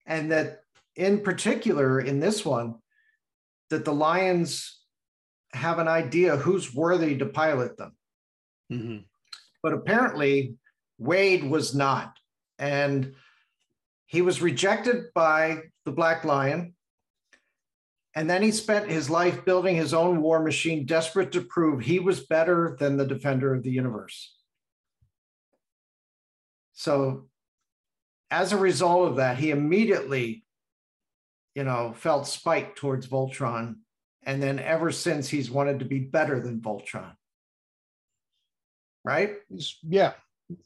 [0.05, 0.63] And that
[0.97, 2.75] in particular in this one,
[3.71, 4.81] that the lions
[5.53, 7.93] have an idea who's worthy to pilot them.
[8.73, 9.05] Mhm.
[9.63, 10.57] but apparently
[11.03, 12.17] Wade was not.
[12.59, 13.15] And
[14.07, 16.75] he was rejected by the Black Lion.
[18.15, 21.99] And then he spent his life building his own war machine, desperate to prove he
[21.99, 24.37] was better than the defender of the universe.
[26.75, 27.29] So,
[28.31, 30.45] as a result of that, he immediately,
[31.55, 33.77] you know, felt spite towards Voltron.
[34.25, 37.13] And then ever since, he's wanted to be better than Voltron.
[39.05, 39.37] Right?
[39.83, 40.13] Yeah,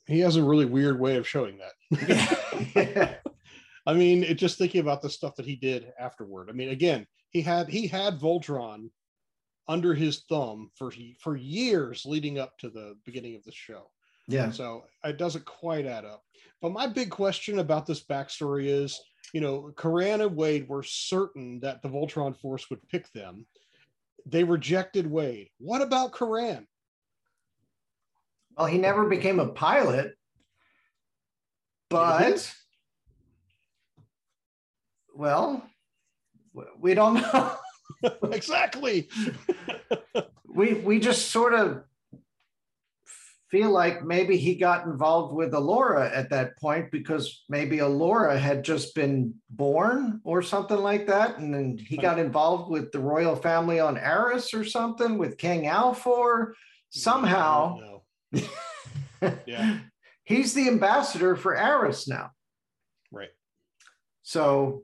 [0.07, 3.21] he has a really weird way of showing that.
[3.87, 6.49] I mean, it, just thinking about the stuff that he did afterward.
[6.51, 8.91] I mean, again, he had he had Voltron
[9.69, 13.91] under his thumb for for years leading up to the beginning of the show.
[14.29, 14.51] Yeah.
[14.51, 16.23] So it doesn't quite add up.
[16.61, 19.01] But my big question about this backstory is,
[19.33, 23.47] you know, Coran and Wade were certain that the Voltron Force would pick them.
[24.25, 25.51] They rejected Wade.
[25.59, 26.67] What about Coran?
[28.57, 30.15] Well, he never became a pilot,
[31.91, 32.55] but
[35.15, 35.63] well,
[36.79, 37.57] we don't know.
[38.33, 39.09] exactly.
[40.47, 41.83] we we just sort of
[43.51, 48.65] feel like maybe he got involved with Allura at that point because maybe Allura had
[48.65, 53.37] just been born or something like that, and then he got involved with the royal
[53.37, 56.53] family on Arus or something with King Alfor.
[56.89, 57.96] Somehow, No.
[59.47, 59.79] Yeah.
[60.25, 62.31] he's the ambassador for Arus now.
[63.11, 63.31] Right.
[64.23, 64.83] So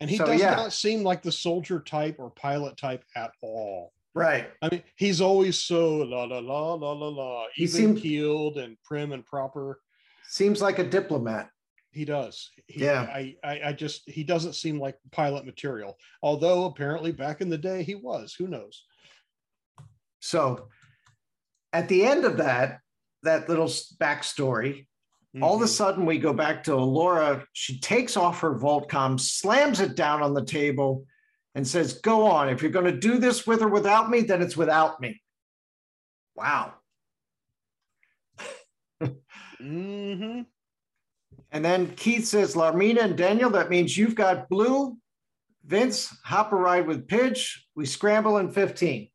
[0.00, 0.54] And he So, does yeah.
[0.54, 3.92] not seem like the soldier type or pilot type at all.
[4.14, 7.98] right, I mean, he's always so la la la la la la, He even seemed-
[8.02, 9.80] keeled and prim and proper.
[10.28, 11.48] seems like a diplomat.
[11.92, 12.50] He does.
[12.68, 13.02] He, Yeah.
[13.02, 15.96] I, I, I just he doesn't seem like pilot material.
[16.22, 18.34] Although apparently back in the day he was.
[18.34, 18.84] Who knows?
[20.20, 20.68] So
[21.72, 22.80] at the end of that,
[23.22, 24.86] that little backstory,
[25.40, 25.68] all of a Mhm.
[25.68, 27.46] sudden we go back to Laura.
[27.52, 31.06] She takes off her Voltcom, slams it down on the table,
[31.54, 32.48] and says, Go on.
[32.48, 35.22] If you're going to do this with or without me, then it's without me.
[36.34, 36.74] Wow.
[39.60, 40.46] Mhm.
[41.50, 44.98] And then Keith says, Larmina and Daniel, that means you've got blue.
[45.64, 47.66] Vince, hop a ride with Pidge.
[47.76, 49.10] We scramble in 15.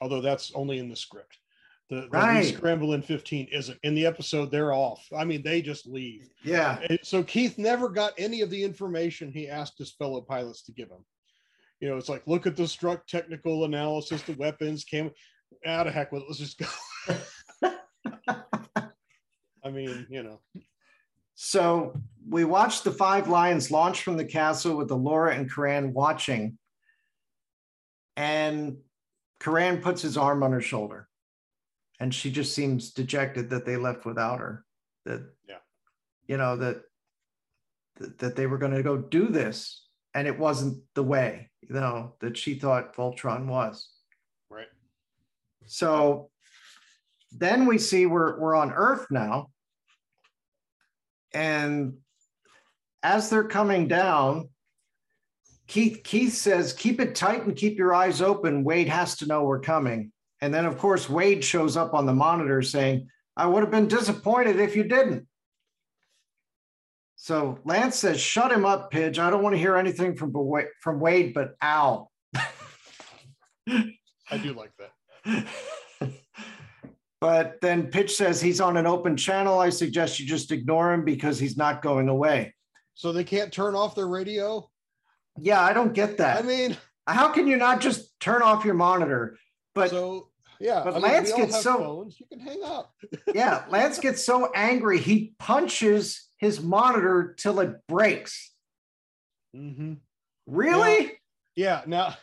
[0.00, 1.39] Although that's only in the script.
[1.90, 4.52] The, the scramble in 15 isn't in the episode.
[4.52, 5.04] They're off.
[5.16, 6.28] I mean, they just leave.
[6.44, 6.78] Yeah.
[6.88, 10.72] And so Keith never got any of the information he asked his fellow pilots to
[10.72, 11.04] give him.
[11.80, 15.10] You know, it's like look at the struck technical analysis, the weapons came
[15.66, 16.26] out of heck with it.
[16.28, 16.66] Let's just go.
[19.64, 20.40] I mean, you know,
[21.34, 25.92] So we watched the five lions launch from the castle with the Laura and Coran
[25.92, 26.56] watching.
[28.16, 28.78] And
[29.40, 31.08] Coran puts his arm on her shoulder.
[32.00, 34.64] And she just seems dejected that they left without her.
[35.04, 35.58] That, Yeah.
[36.26, 36.82] you know, that
[38.18, 39.86] that, they were going to go do this.
[40.14, 43.90] And it wasn't the way, you know, that she thought Voltron was.
[44.48, 44.66] right?
[45.66, 46.30] So
[47.30, 49.50] then we see we're we're on Earth now.
[51.32, 51.98] And
[53.02, 54.48] as they're coming down,
[55.66, 58.64] Keith Keith says, "Keep it tight and keep your eyes open.
[58.64, 62.14] Wade has to know we're coming." And then of course Wade shows up on the
[62.14, 65.26] monitor saying, "I would have been disappointed if you didn't."
[67.16, 69.18] So Lance says, "Shut him up, Pidge.
[69.18, 70.32] I don't want to hear anything from
[70.80, 72.10] from Wade, but Al."
[73.68, 75.46] I do like that.
[77.20, 79.58] but then Pidge says he's on an open channel.
[79.58, 82.54] I suggest you just ignore him because he's not going away.
[82.94, 84.68] So they can't turn off their radio.
[85.38, 86.38] Yeah, I don't get that.
[86.38, 86.76] I mean,
[87.06, 89.36] How can you not just turn off your monitor?
[89.74, 90.29] But so
[90.60, 90.82] yeah.
[90.84, 92.20] But I mean, Lance gets so- phones.
[92.20, 92.92] You can hang up.
[93.34, 98.52] Yeah, Lance gets so angry he punches his monitor till it breaks.
[99.56, 99.94] Mm-hmm.
[100.46, 101.12] Really?
[101.56, 101.82] Yeah.
[101.86, 102.16] Now,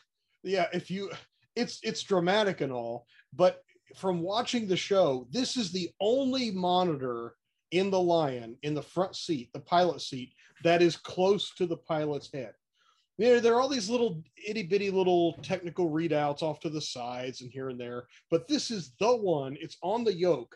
[0.43, 0.67] yeah.
[0.73, 1.11] If you,
[1.55, 3.61] it's it's dramatic and all, but
[3.95, 7.35] from watching the show, this is the only monitor
[7.71, 11.77] in the Lion in the front seat, the pilot seat, that is close to the
[11.77, 12.53] pilot's head.
[13.17, 17.41] There, there are all these little itty bitty little technical readouts off to the sides
[17.41, 19.57] and here and there, but this is the one.
[19.59, 20.55] It's on the yoke,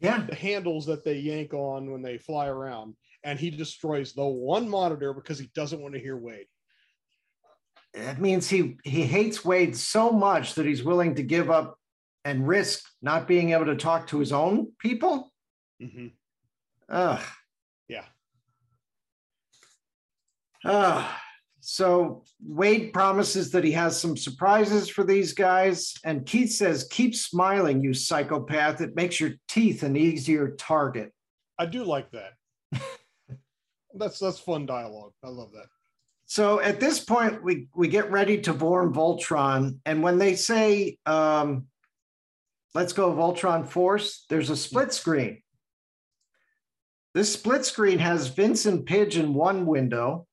[0.00, 0.24] Yeah.
[0.28, 4.68] the handles that they yank on when they fly around, and he destroys the one
[4.68, 6.46] monitor because he doesn't want to hear Wade.
[7.94, 11.78] That means he he hates Wade so much that he's willing to give up
[12.24, 15.32] and risk not being able to talk to his own people.
[15.82, 16.08] Mm-hmm.
[16.88, 17.24] Ugh.
[17.88, 18.04] Yeah.
[20.64, 21.14] Ugh.
[21.68, 25.94] So Wade promises that he has some surprises for these guys.
[26.04, 28.80] And Keith says, Keep smiling, you psychopath.
[28.80, 31.12] It makes your teeth an easier target.
[31.58, 32.34] I do like that.
[33.94, 35.10] that's that's fun dialogue.
[35.24, 35.66] I love that.
[36.26, 39.78] So at this point, we, we get ready to form Voltron.
[39.84, 41.66] And when they say, um,
[42.76, 45.42] let's go Voltron Force, there's a split screen.
[47.12, 50.25] This split screen has Vincent Pidge in one window.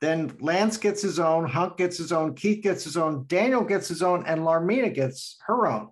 [0.00, 3.88] Then Lance gets his own, Hunk gets his own, Keith gets his own, Daniel gets
[3.88, 5.90] his own, and Larmina gets her own.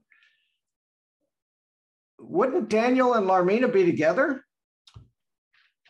[2.20, 4.44] Wouldn't Daniel and Larmina be together?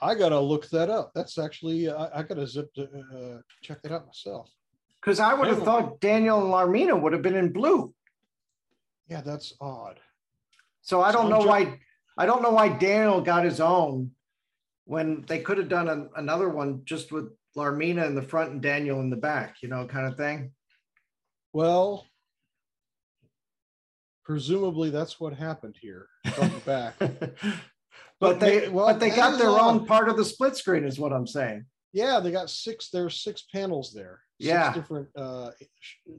[0.00, 1.12] I gotta look that up.
[1.14, 4.50] That's actually I, I gotta zip to, uh, check that out myself.
[5.00, 7.94] Because I would have thought Daniel and Larmina would have been in blue.
[9.08, 10.00] Yeah, that's odd.
[10.82, 11.78] So I don't So know I'm why,
[12.18, 14.10] I don't know why Daniel got his own
[14.84, 18.62] when they could have done an- another one just with Larmina in the front and
[18.62, 20.52] Daniel in the back, you know, kind of thing.
[21.52, 22.06] Well,
[24.24, 26.08] presumably that's what happened here.
[26.34, 26.94] Front and back.
[28.18, 30.98] But they, may- well, but they got their own part of the split screen is
[30.98, 31.66] what I'm saying.
[31.92, 32.88] Yeah, they got six.
[32.88, 34.20] There's six panels there.
[34.40, 34.72] Six Yeah.
[34.72, 35.08] different.
[35.14, 35.50] Uh,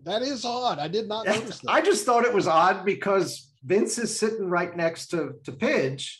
[0.04, 0.78] that is odd.
[0.78, 1.72] I did not notice that.
[1.72, 6.18] I just thought it was odd because Vince is sitting right next to, to Pidge.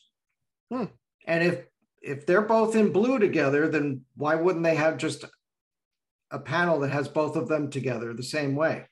[0.72, 0.86] Hmm.
[1.28, 1.66] And if,
[2.02, 5.26] if they're both in blue together, then why wouldn't they have just
[6.32, 8.86] a panel that has both of them together the same way?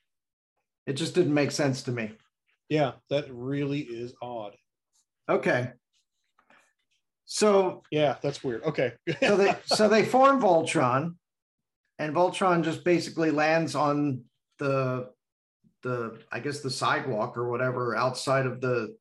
[0.86, 2.12] It just didn't make sense to me.
[2.68, 4.56] yeah, that really is odd.
[5.28, 5.72] Okay.
[7.24, 8.62] So Yeah, that's weird.
[8.62, 8.92] Okay.
[9.20, 11.16] so they so they form Voltron,
[11.98, 14.22] and Voltron just basically lands on
[14.58, 15.10] the
[15.82, 18.96] the I guess the sidewalk or whatever outside of the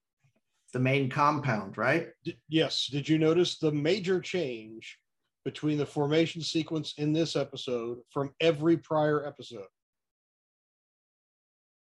[0.76, 2.10] the main compound, right?
[2.26, 2.88] D- yes.
[2.92, 5.00] Did you notice the major change
[5.46, 9.68] between the formation sequence in this episode from every prior episode?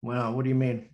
[0.01, 0.89] Well, what do you mean?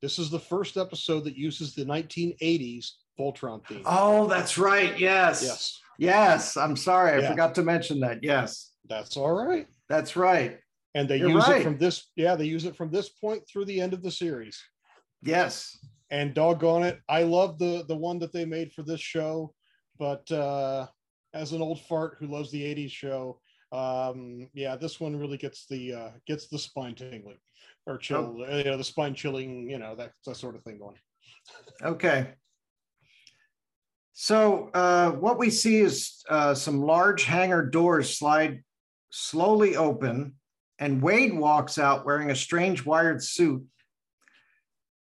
[0.00, 3.82] This is the first episode that uses the 1980s Voltron theme.
[3.84, 4.98] Oh, that's right.
[4.98, 5.42] Yes.
[5.42, 6.56] yes, Yes.
[6.56, 7.12] I'm sorry.
[7.12, 7.30] I Yeah.
[7.30, 8.22] forgot to mention that.
[8.24, 8.70] Yes.
[8.88, 9.66] that's all right.
[9.90, 10.60] That's right.
[10.94, 11.60] And they You're use right.
[11.60, 12.10] it from this.
[12.16, 14.62] Yeah, they use it from this point through the end of the series.
[15.22, 15.76] Yes.
[16.10, 19.54] And doggone it, I love the the one that they made for this show.
[19.98, 20.86] But uh,
[21.32, 23.40] as an old fart who loves the '80s show,
[23.72, 27.38] um, yeah, this one really gets the uh, gets the spine tingling
[27.86, 30.78] or chill, uh, you know, the spine chilling, you know, that that sort of thing
[30.78, 30.96] going.
[31.82, 32.34] Okay.
[34.12, 38.62] So uh, what we see is uh, some large hangar doors slide
[39.10, 40.34] slowly open,
[40.78, 43.64] and Wade walks out wearing a strange wired suit.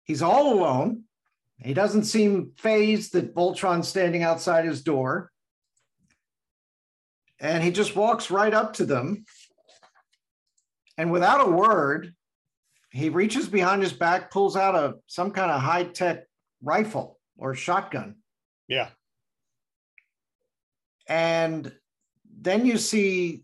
[0.03, 1.03] He's all alone.
[1.59, 5.31] He doesn't seem phased that Voltron's standing outside his door.
[7.39, 9.25] And he just walks right up to them.
[10.97, 12.13] And without a word,
[12.91, 16.25] he reaches behind his back, pulls out a some kind of high-tech
[16.61, 18.17] rifle or shotgun.
[18.67, 18.89] Yeah,
[21.07, 21.71] And
[22.39, 23.43] then you see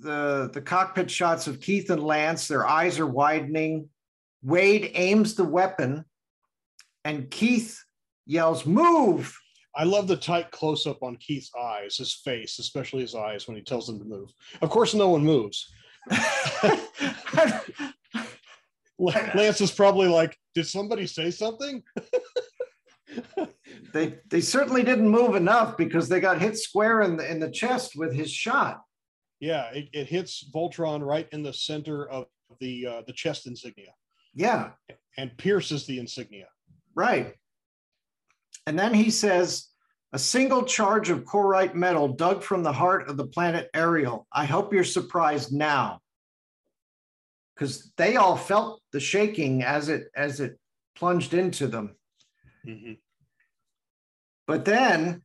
[0.00, 2.48] the the cockpit shots of Keith and Lance.
[2.48, 3.88] Their eyes are widening.
[4.42, 6.04] Wade aims the weapon,
[7.04, 7.82] and Keith
[8.26, 9.36] yells, "Move!"
[9.74, 13.56] I love the tight close up on Keith's eyes, his face, especially his eyes when
[13.56, 14.32] he tells them to move.
[14.62, 15.70] Of course, no one moves.
[18.98, 21.82] Lance is probably like, "Did somebody say something?"
[23.92, 27.50] they they certainly didn't move enough because they got hit square in the in the
[27.50, 28.82] chest with his shot.
[29.38, 32.26] Yeah, it, it hits Voltron right in the center of
[32.58, 33.92] the uh, the chest insignia
[34.34, 34.72] Yeah,
[35.16, 36.48] and pierces the insignia.
[36.94, 37.34] right.
[38.66, 39.68] And then he says,
[40.12, 44.26] "A single charge of corite metal dug from the heart of the planet Ariel.
[44.32, 46.00] I hope you're surprised now."
[47.54, 50.58] Because they all felt the shaking as it as it
[50.94, 51.96] plunged into them.
[52.66, 53.00] Mhm.
[54.46, 55.24] But then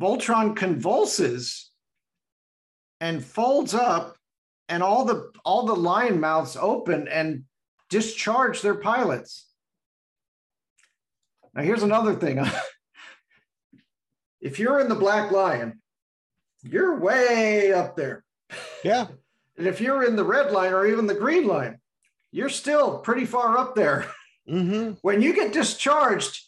[0.00, 1.70] Voltron convulses
[3.00, 4.18] and folds up,
[4.68, 7.44] and all the all the lion mouths open and
[7.92, 9.46] discharge their pilots.
[11.54, 12.42] Now here's another thing.
[14.40, 15.82] if you're in the Black Lion,
[16.62, 18.24] you're way up there.
[18.82, 19.06] Yeah.
[19.58, 21.78] And if you're in the red line or even the green line,
[22.32, 24.06] you're still pretty far up there.
[24.48, 26.42] hmm When you get discharged,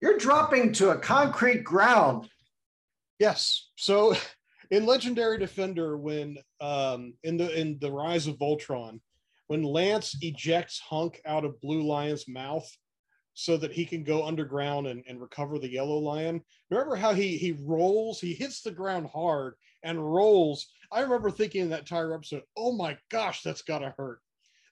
[0.00, 2.30] you're dropping to a concrete ground.
[3.18, 3.68] Yes.
[3.76, 4.16] So
[4.70, 9.00] in Legendary Defender, when um in the in the Rise of Voltron,
[9.46, 12.68] when Lance ejects Hunk out of Blue Lion's mouth
[13.34, 16.40] so that he can go underground and, and recover the yellow lion.
[16.70, 20.66] Remember how he he rolls, he hits the ground hard and rolls.
[20.90, 24.20] I remember thinking in that entire episode, oh my gosh, that's gotta hurt.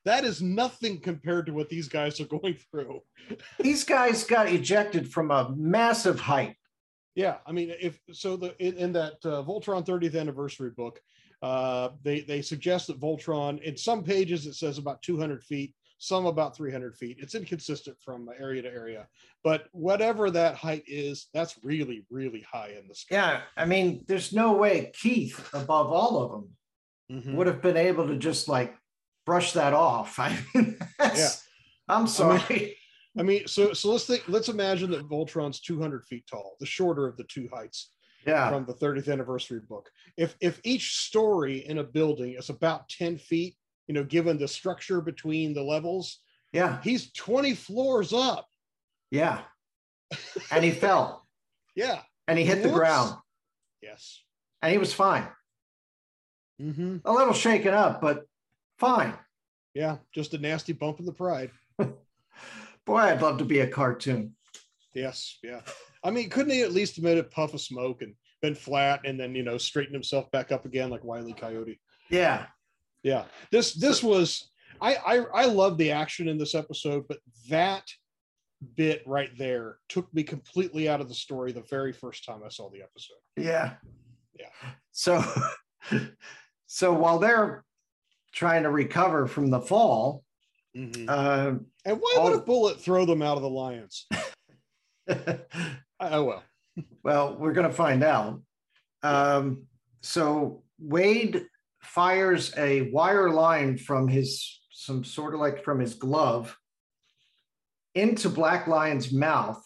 [0.05, 3.01] That is nothing compared to what these guys are going through.
[3.59, 6.57] These guys got ejected from a massive height.
[7.15, 11.01] Yeah, I mean, if so, the in, in that uh, Voltron 30th anniversary book,
[11.45, 16.25] uh, they they suggest that Voltron in some pages it says about 200 feet, some
[16.25, 17.19] about 300 feet.
[17.21, 19.07] It's inconsistent from area to area,
[19.43, 23.15] but whatever that height is, that's really really high in the sky.
[23.17, 26.57] Yeah, I mean, there's no way Keith, above all of them,
[27.13, 27.35] Mhm.
[27.35, 28.75] would have been able to just like
[29.27, 30.19] brush that off.
[30.27, 31.29] I mean, Yeah.
[31.89, 32.79] I'm sorry.
[33.19, 34.27] I mean, so so let's think.
[34.29, 37.91] Let's imagine that Voltron's 200 feet tall, the shorter of the two heights.
[38.27, 39.91] Yeah, from the 30th anniversary book.
[40.17, 43.57] If if each story in a building is about 10 feet,
[43.87, 46.19] you know, given the structure between the levels,
[46.53, 48.49] yeah, he's 20 floors up.
[49.11, 49.43] yeah.
[50.51, 51.27] And he fell
[51.75, 52.01] Yeah.
[52.29, 53.17] and he hit the ground
[53.83, 54.23] Yes.
[54.63, 55.27] and he was fine.
[56.61, 58.27] hmm A little shaken up, but
[58.79, 59.15] fine.
[59.75, 59.97] Yeah.
[60.15, 61.51] Just a nasty bump in the pride.
[62.87, 64.37] Boy, I'd love to be a cartoon.
[64.95, 65.39] Yes.
[65.43, 65.63] Yeah.
[66.05, 69.01] I mean, couldn't he at least have made a puff of smoke and been flat
[69.05, 71.81] and then, you know, straighten himself back up again like Wiley Coyote?
[72.11, 72.47] Yeah,
[73.03, 73.25] Yeah.
[73.51, 74.51] This this was
[74.81, 77.85] I I I love the action in this episode, but that
[78.77, 82.49] bit right there took me completely out of the story the very first time I
[82.49, 83.17] saw the episode.
[83.37, 83.75] yeah,
[84.39, 84.47] Yeah.
[84.93, 85.23] So,
[86.67, 87.65] so while they're
[88.33, 90.25] trying to recover from the fall,
[90.77, 91.53] uh,
[91.85, 94.07] and why would a bullet throw them out of the lions?
[96.01, 96.43] Oh well.
[97.03, 98.41] well, we're going to find out.
[99.03, 99.65] Um,
[100.01, 101.47] so Wade
[101.83, 106.57] fires a wire line from his, some sort of like from his glove
[107.95, 109.63] into Black Lion's mouth.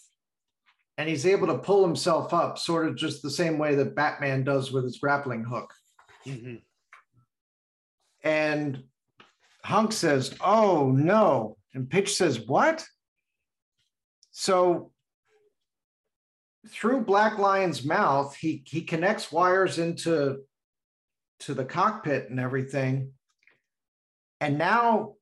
[0.99, 4.43] And he's able to pull himself up, sort of just the same way that Batman
[4.43, 5.73] does with his grappling hook.
[6.27, 6.61] Mhm.
[8.25, 8.83] And
[9.65, 11.57] Hunk says, Oh no.
[11.73, 12.85] And Pidge says, What?
[14.33, 14.91] So
[16.67, 20.45] through Black Lion's mouth, he he connects wires into
[21.41, 23.13] to the cockpit and everything.
[24.41, 25.15] And now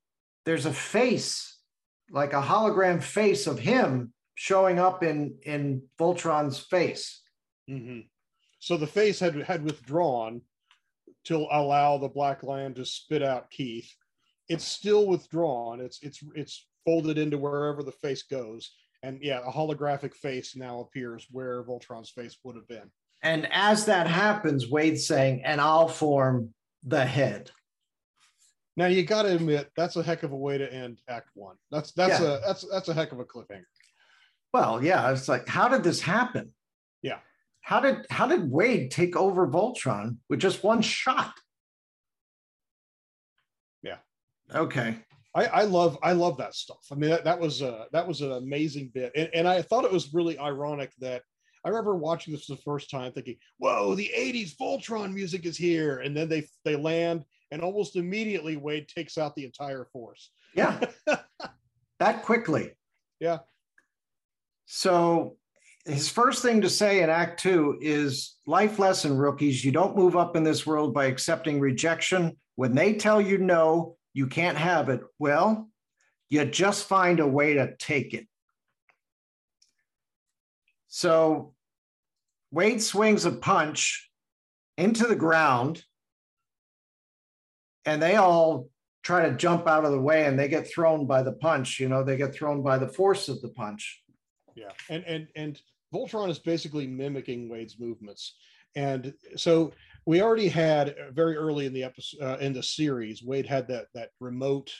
[0.44, 1.58] there's a face,
[2.10, 7.22] like a hologram face of him showing up in in Voltron's face.
[7.68, 8.08] Mhm.
[8.58, 10.42] So the face had had withdrawn
[11.24, 13.92] to allow the black lion to spit out Keith.
[14.48, 15.80] It's still withdrawn.
[15.80, 18.74] It's it's it's folded into wherever the face goes.
[19.06, 22.90] And yeah, a holographic face now appears where Voltron's face would have been.
[23.22, 26.52] And as that happens, Wade's saying, and I'll form
[26.82, 27.52] the head.
[28.76, 31.54] Now you got to admit that's a heck of a way to end Act One.
[31.70, 32.26] That's that's Yeah.
[32.26, 33.62] a that's that's a heck of a cliffhanger.
[34.52, 36.52] Well, yeah, it's like, how did this happen?
[37.00, 37.18] Yeah.
[37.60, 41.32] How did how did Wade take over Voltron with just one shot?
[43.82, 43.98] Yeah.
[44.52, 44.98] Okay.
[45.36, 46.86] I, I love I love that stuff.
[46.90, 49.84] I mean that, that was a that was an amazing bit, and, and I thought
[49.84, 51.22] it was really ironic that
[51.62, 55.98] I remember watching this the first time, thinking, "Whoa, the '80s Voltron music is here!"
[55.98, 60.30] And then they they land, and almost immediately Wade takes out the entire force.
[60.54, 60.80] Yeah.
[61.98, 62.72] that quickly.
[63.20, 63.40] Yeah.
[64.64, 65.36] So
[65.84, 69.62] his first thing to say in Act Two is life lesson, rookies.
[69.62, 72.38] You don't move up in this world by accepting rejection.
[72.54, 75.02] When they tell you no, you can't have it.
[75.18, 75.68] Well,
[76.30, 78.26] you just find a way to take it.
[80.88, 81.52] So
[82.50, 84.10] Wade swings a punch
[84.78, 85.84] into the ground,
[87.84, 88.70] and they all
[89.02, 91.78] try to jump out of the way and they get thrown by the punch.
[91.78, 94.02] You know, they get thrown by the force of the punch.
[94.54, 95.60] Yeah, and and and
[95.92, 98.34] Voltron is basically mimicking Wade's movements,
[98.74, 99.74] and so
[100.06, 103.68] we already had uh, very early in the episode uh, in the series, Wade had
[103.68, 104.72] that that remote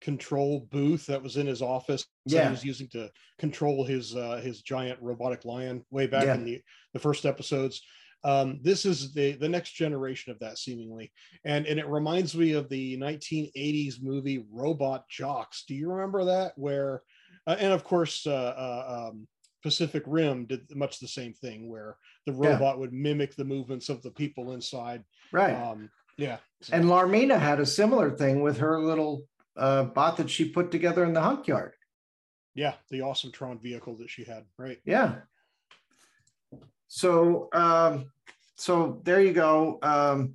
[0.00, 2.44] control booth that was in his office that Yeah.
[2.46, 6.34] he was using to control his uh, his giant robotic lion way back Yeah.
[6.34, 7.82] in the, the first episodes.
[8.22, 11.10] Um, this is the the next generation of that seemingly,
[11.44, 15.64] and and it reminds me of the 1980s movie Robot Jox.
[15.66, 16.52] Do you remember that?
[16.56, 17.02] Where,
[17.46, 19.26] uh, and of course, uh, uh, um,
[19.62, 21.96] Pacific Rim did much the same thing, where
[22.26, 22.52] the Yeah.
[22.52, 25.04] robot would mimic the movements of the people inside.
[25.32, 25.54] Right.
[25.54, 30.30] Um, yeah, So- and Larmina had a similar thing with her little uh, bot that
[30.30, 31.74] she put together in the hunk yard.
[32.54, 34.44] yeah, the awesome Tron vehicle that she had.
[34.58, 34.78] Right.
[34.84, 35.20] Yeah.
[36.88, 38.10] So, um,
[38.56, 39.78] so there you go.
[39.82, 40.34] Um,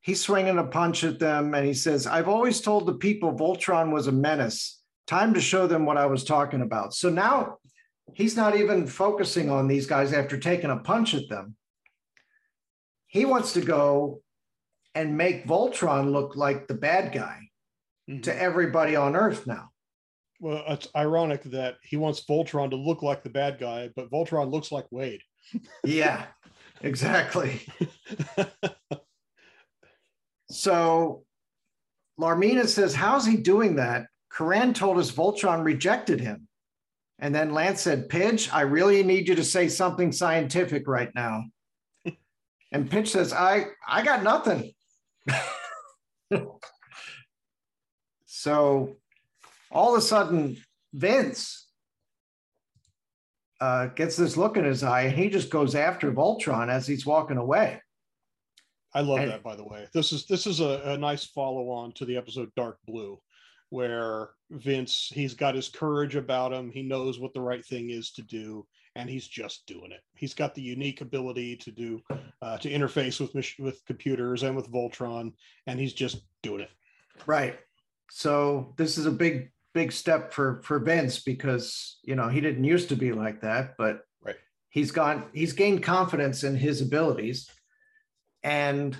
[0.00, 3.90] he's swinging a punch at them and he says, I've always told the people Voltron
[3.92, 4.82] was a menace.
[5.06, 6.94] Time to show them what I was talking about.
[6.94, 7.58] So now
[8.12, 11.56] he's not even focusing on these guys after taking a punch at them.
[13.06, 14.20] He wants to go
[14.94, 17.40] and make Voltron look like the bad guy
[18.08, 18.22] Mhm.
[18.24, 19.70] to everybody on Earth now.
[20.40, 24.50] Well, it's ironic that he wants Voltron to look like the bad guy, but Voltron
[24.52, 25.22] looks like Wade.
[25.84, 26.26] Yeah,
[26.82, 27.62] exactly.
[30.50, 31.24] So
[32.20, 34.06] Larmina says, How's he doing that?
[34.30, 36.48] Coran told us Voltron rejected him.
[37.18, 41.44] And then Lance said, Pidge, I really need you to say something scientific right now.
[42.72, 44.72] and Pidge says, I I got nothing.
[48.26, 48.96] so
[49.70, 50.56] all of a sudden,
[50.92, 51.68] Vince
[53.60, 57.06] uh, gets this look in his eye and he just goes after Voltron as he's
[57.06, 57.80] walking away.
[58.92, 59.88] I love And- that, by the way.
[59.92, 63.20] This is this is a, a nice follow on to the episode Dark Blue,
[63.74, 66.70] where Vince he's got his courage about him.
[66.70, 68.64] He knows what the right thing is to do,
[68.94, 70.00] and he's just doing it.
[70.14, 72.00] He's got the unique ability to do
[72.40, 75.32] uh, to interface with with computers and with Voltron,
[75.66, 76.70] and he's just doing it.
[77.26, 77.58] Right.
[78.10, 82.62] So this is a big, big step for for Vince because you know he didn't
[82.62, 84.36] used to be like that, but Right.
[84.70, 87.50] he's gone, he's gained confidence in his abilities,
[88.44, 88.96] and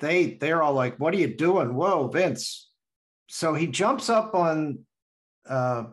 [0.00, 1.74] they they're all like, "What are you doing?
[1.74, 2.69] Whoa, Vince!"
[3.32, 4.80] So he jumps up on,
[5.48, 5.84] uh,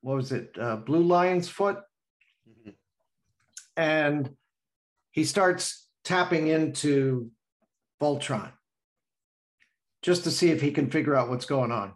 [0.00, 1.78] what was it, uh, Blue Lion's foot,
[3.76, 4.34] and
[5.10, 7.30] he starts tapping into
[8.00, 8.52] Voltron
[10.00, 11.92] just to see if he can figure out what's going on.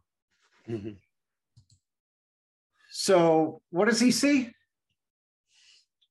[2.91, 4.51] So, what does he see?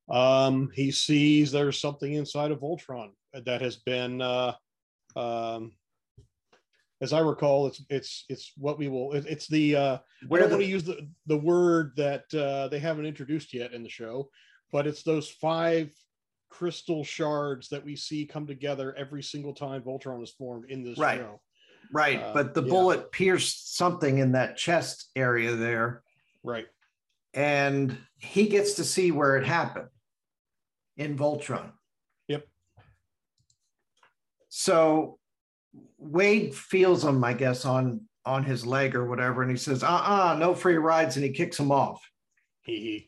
[0.09, 3.11] Um, he sees there's something inside of Voltron
[3.45, 4.53] that has been, uh,
[5.16, 5.72] um,
[7.06, 9.14] as I recall, it's it's it's what we will.
[9.14, 9.76] It's the.
[9.76, 13.06] Uh, I Where don't the want to use the the word that uh, they haven't
[13.06, 14.30] introduced yet in the show,
[14.72, 15.91] but it's those five
[16.49, 20.97] crystal shards that we see come together every single time Voltron is formed in this
[20.97, 21.20] Right.
[21.20, 21.39] show.
[21.91, 22.70] right, uh, but the yeah.
[22.70, 26.01] bullet pierced something in that chest area there,
[26.43, 26.66] Right.
[27.36, 29.89] and he gets to see where it happened
[30.97, 31.72] in Voltron.
[32.30, 32.47] Yep.
[34.49, 35.20] So
[35.97, 40.38] Wade feels him, I guess, on on his leg or whatever, and he says, "Uh-uh,
[40.39, 42.01] no free rides," and he kicks him off.
[42.61, 43.07] He.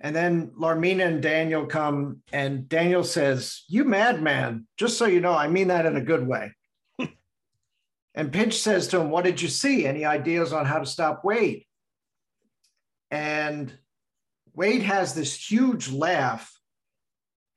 [0.00, 5.34] And then Larmina and Daniel come, and Daniel says, You madman, just so you know,
[5.34, 6.52] I mean that in a good way.
[8.14, 9.86] and Pidge says to him, What did you see?
[9.86, 11.64] Any ideas on how to stop Wade?
[13.10, 13.72] And
[14.54, 16.50] Wade has this huge laugh.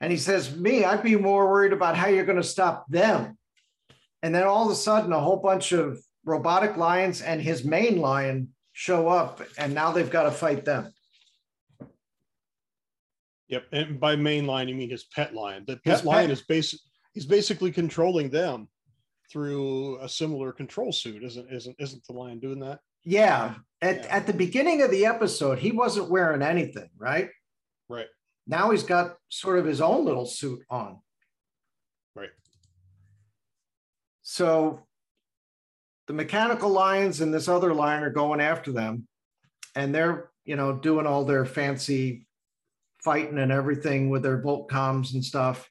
[0.02, 3.38] And he says, Me, I'd be more worried about how you're going to stop them.
[4.24, 8.00] And then all of a sudden, a whole bunch of robotic lions and his main
[8.00, 10.92] lion show up, and now they've got to fight them.
[13.50, 13.66] Yep.
[13.72, 15.66] And by main line, you mean his pet lion.
[15.68, 16.80] The His pet lion pet- is basic.
[17.14, 18.68] He's basically controlling them
[19.32, 22.80] through a similar control suit, isn't isn't isn't the lion doing that?
[23.04, 23.56] Yeah.
[23.82, 24.16] At, Yeah.
[24.16, 27.30] at the beginning of the episode, he wasn't wearing anything, right?
[27.90, 28.08] Right.
[28.48, 31.02] Now he's got sort of his own little suit on.
[32.16, 32.30] Right.
[34.34, 34.82] So
[36.08, 39.08] the mechanical lions and this other lion are going after them,
[39.76, 42.26] and they're, you know, doing all their fancy
[43.04, 45.70] fighting and everything with their Voltcoms and stuff.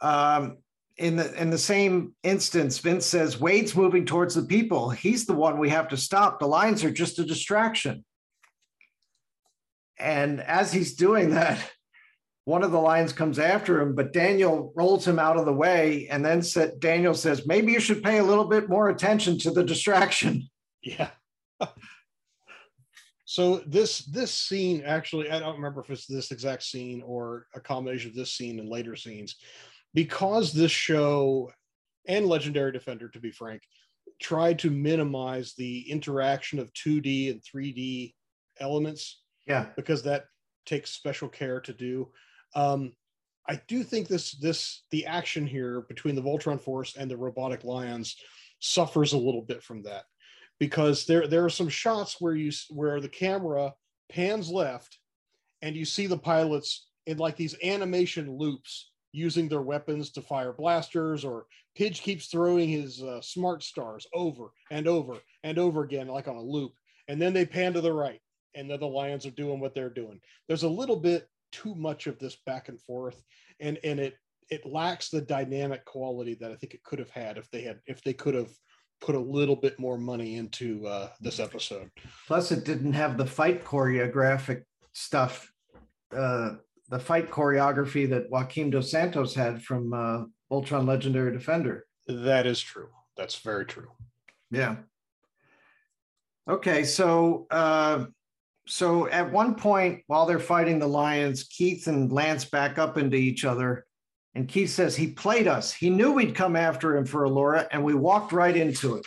[0.00, 0.56] Um,
[0.96, 4.88] in the in the same instance, Vince says Wade's moving towards the people.
[4.88, 6.40] He's the one we have to stop.
[6.40, 8.06] The lions are just a distraction.
[9.98, 11.60] And as he's doing that,
[12.48, 16.08] one of the lions comes after him, but Daniel rolls him out of the way.
[16.08, 19.50] And then said, Daniel says, maybe you should pay a little bit more attention to
[19.50, 20.48] the distraction.
[20.80, 21.10] Yeah.
[23.24, 27.60] so this this scene actually, I don't remember if it's this exact scene or a
[27.60, 29.34] combination of this scene and later scenes,
[29.92, 31.50] because this show
[32.06, 33.60] and Legendary Defender, to be frank,
[34.22, 38.14] tried to minimize the interaction of 2D and 3D
[38.60, 39.66] elements Yeah.
[39.76, 40.26] because that
[40.64, 42.08] takes special care to do.
[42.54, 42.92] Um,
[43.48, 47.64] I do think this this the action here between the Voltron Force and the robotic
[47.64, 48.16] lions
[48.60, 50.04] suffers a little bit from that
[50.58, 53.72] because there there are some shots where you where the camera
[54.10, 54.98] pans left
[55.62, 60.52] and you see the pilots in like these animation loops using their weapons to fire
[60.52, 61.46] blasters or
[61.76, 66.36] Pidge keeps throwing his uh, smart stars over and over and over again like on
[66.36, 66.72] a loop.
[67.08, 68.20] And then they pan to the right
[68.54, 70.20] and then the lions are doing what they're doing.
[70.48, 73.22] There's a little bit too much of this back and forth
[73.60, 74.14] and and it
[74.50, 77.80] it lacks the dynamic quality that i think it could have had if they had
[77.86, 78.50] if they could have
[79.00, 81.88] put a little bit more money into uh, this episode
[82.26, 85.52] Plus, it didn't have the fight choreographic stuff,
[86.16, 86.56] uh,
[86.88, 91.86] the fight choreography that Joaquim dos Santos had from uh, Voltron Legendary Defender.
[92.08, 93.90] that is true that's very true
[94.50, 94.76] Yeah.
[96.48, 98.06] Okay, so uh,
[98.68, 103.16] so at one point while they're fighting the lions, Keith and Lance back up into
[103.16, 103.86] each other,
[104.34, 105.72] and Keith says he played us.
[105.72, 109.06] He knew we'd come after him for Allura, and we walked right into it.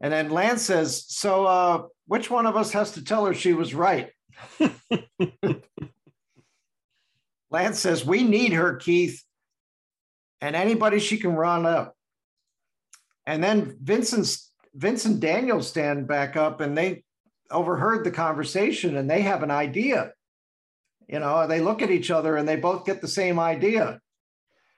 [0.00, 3.52] And then Lance says, "So, uh, which one of us has to tell her she
[3.52, 4.10] was right?"
[7.50, 9.22] Lance says, "We need her, Keith,
[10.40, 11.94] and anybody she can run up."
[13.26, 17.02] And then Vincent's Vincent Daniels stand back up and they
[17.50, 20.12] overheard the conversation and they have an idea.
[21.08, 24.00] You know, they look at each other and they both get the same idea.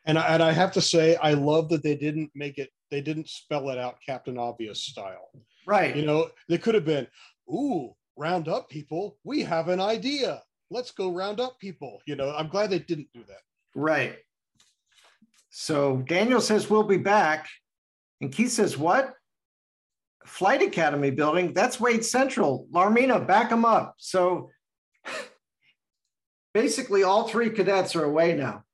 [0.04, 3.00] and I, and I have to say i love that they didn't make it they
[3.02, 5.28] didn't spell it out captain obvious style
[5.66, 5.94] Right.
[5.96, 7.06] you know they could have been
[7.52, 12.32] ooh round up people we have an idea let's go round up people you know
[12.38, 13.42] i'm glad they didn't do that
[13.74, 14.16] Right.
[15.50, 17.46] So Daniel says, We'll be back.
[18.20, 19.14] And Keith says, What?
[20.28, 21.52] Flight Academy building?
[21.52, 22.66] That's Wade Central.
[22.72, 23.94] Larmina, back them up.
[23.98, 24.50] So
[26.54, 28.64] basically, all three cadets are away now.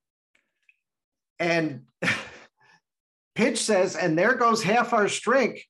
[1.39, 1.85] And
[3.35, 5.63] Pidge says, And there goes half our strength.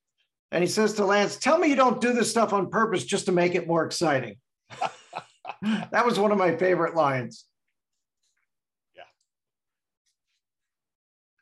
[0.51, 3.25] And he says to Lance, Tell me you don't do this stuff on purpose just
[3.27, 4.37] to make it more exciting.
[5.61, 7.45] that was one of my favorite lines.
[8.95, 9.03] Yeah.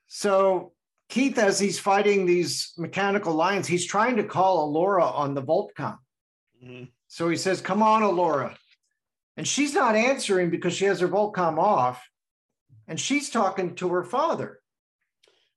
[0.08, 0.74] So
[1.14, 6.00] Keith, as he's fighting these mechanical lions, he's trying to call Allura on the Voltcom.
[6.64, 6.86] Mm-hmm.
[7.08, 8.56] So he says, Come on, Allura.
[9.38, 12.04] And she's not answering because she has her Voltcom off.
[12.88, 14.60] And she's talking to her father.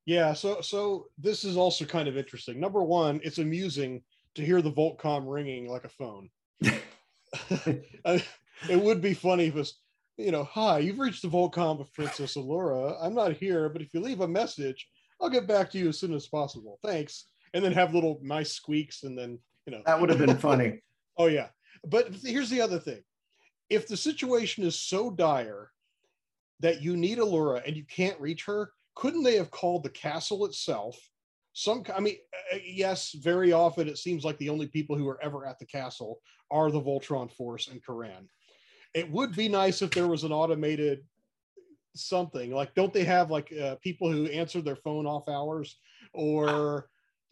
[0.05, 2.59] Yeah, so so this is also kind of interesting.
[2.59, 4.03] Number one, it's amusing
[4.35, 6.29] to hear the Voltcom ringing like a phone.
[8.69, 9.79] It would be funny if it was,
[10.17, 12.97] you know, hi, you've reached the Voltcom of Princess Allura.
[12.99, 14.87] I'm not here, but if you leave a message,
[15.19, 16.79] I'll get back to you as soon as possible.
[16.83, 17.25] Thanks.
[17.53, 20.81] And then have little nice squeaks, and then you know That would have been funny.
[21.17, 21.47] Oh yeah.
[21.85, 23.01] But here's the other thing.
[23.69, 25.71] If the situation is so dire
[26.59, 30.45] that you need Allura and you can't reach her, couldn't they have called the castle
[30.45, 30.97] itself?
[31.53, 32.17] Some I mean,
[32.53, 35.65] uh, yes, very often it seems like the only people who are ever at the
[35.65, 38.29] castle are the Voltron Force and Coran.
[38.93, 41.03] It would be nice if there was an automated
[41.97, 45.77] something like don't they have like uh, people who answer their phone off hours
[46.13, 46.89] or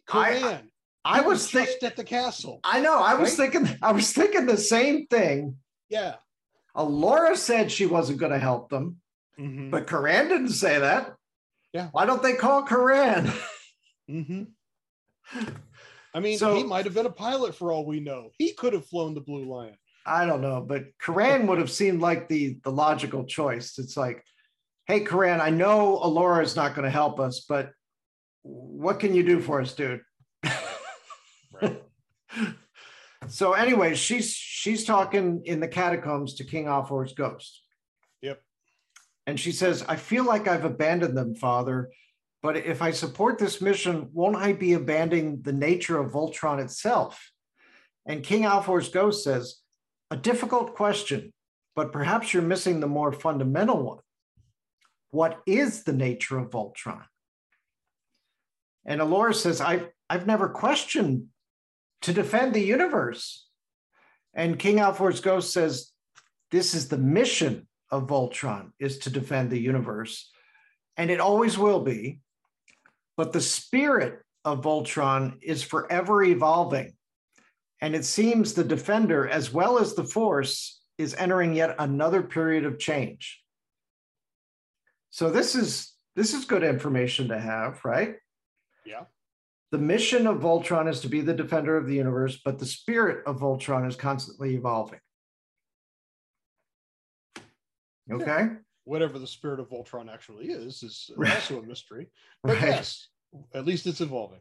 [0.08, 0.70] I- Coran
[1.04, 2.58] I He was thinking, just at the castle.
[2.64, 5.56] I know, I was thinking, I was thinking the same thing.
[5.88, 6.16] Yeah.
[6.76, 8.96] Allura said she wasn't going to help them,
[9.38, 9.70] Mhm.
[9.70, 11.14] but Coran didn't say that.
[11.72, 11.90] Yeah.
[11.92, 13.32] Why don't they call Coran?
[14.08, 14.42] hmm
[16.14, 18.30] I mean, So- he might have been a pilot for all we know.
[18.38, 19.76] He could have flown the Blue Lion.
[20.04, 23.78] I don't know, but Coran would have seemed like the the logical choice.
[23.78, 24.24] It's like,
[24.86, 27.72] hey, Coran, I know Allura is not going to help us, but
[28.42, 30.00] what can you do for us, dude?
[31.60, 31.82] Right.
[33.28, 37.62] so anyway, she's she's talking in the catacombs to King Alfor's ghost.
[38.22, 38.40] Yep.
[39.26, 41.90] And she says, I feel like I've abandoned them, Father.
[42.42, 47.32] But if I support this mission, won't I be abandoning the nature of Voltron itself?
[48.06, 49.56] And King Alfor's ghost says,
[50.10, 51.32] A difficult question,
[51.74, 53.98] but perhaps you're missing the more fundamental one.
[55.10, 57.04] What is the nature of Voltron?
[58.84, 61.26] And Allura says, I've, I've never questioned
[62.02, 63.46] to defend the universe.
[64.34, 65.92] And King Alfor's ghost says,
[66.50, 70.30] This is the mission of Voltron, is to defend the universe.
[70.96, 72.20] And it always will be.
[73.16, 76.92] But the spirit of Voltron is forever evolving.
[77.80, 82.64] And it seems the Defender, as well as the Force, is entering yet another period
[82.64, 83.42] of change.
[85.16, 88.16] So this is this is good information to have, right?
[88.84, 89.04] Yeah.
[89.72, 93.26] the mission of Voltron is to be the defender of the universe, but the spirit
[93.26, 95.00] of Voltron is constantly evolving.
[98.12, 98.48] Okay.
[98.84, 102.08] Whatever the spirit of Voltron actually is, is also a mystery.
[102.42, 102.62] But Right.
[102.68, 103.08] yes,
[103.54, 104.40] at least it's evolving.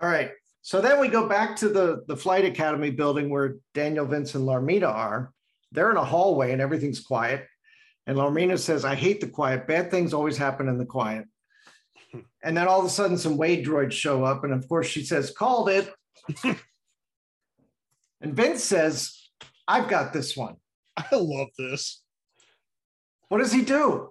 [0.00, 0.30] All right.
[0.62, 4.48] So then we go back to the, the Flight Academy building where Daniel, Vince, and
[4.48, 5.34] Larmina are.
[5.70, 7.46] They're in a hallway and everything's quiet.
[8.06, 9.66] And Larmina says, I hate the quiet.
[9.66, 11.26] Bad things always happen in the quiet.
[12.42, 14.44] And then all of a sudden, some Wade droids show up.
[14.44, 15.92] And of course, she says, Called it.
[18.20, 19.30] and Vince says,
[19.66, 20.54] I've got this one.
[20.96, 22.02] I love this.
[23.28, 24.10] What does he do?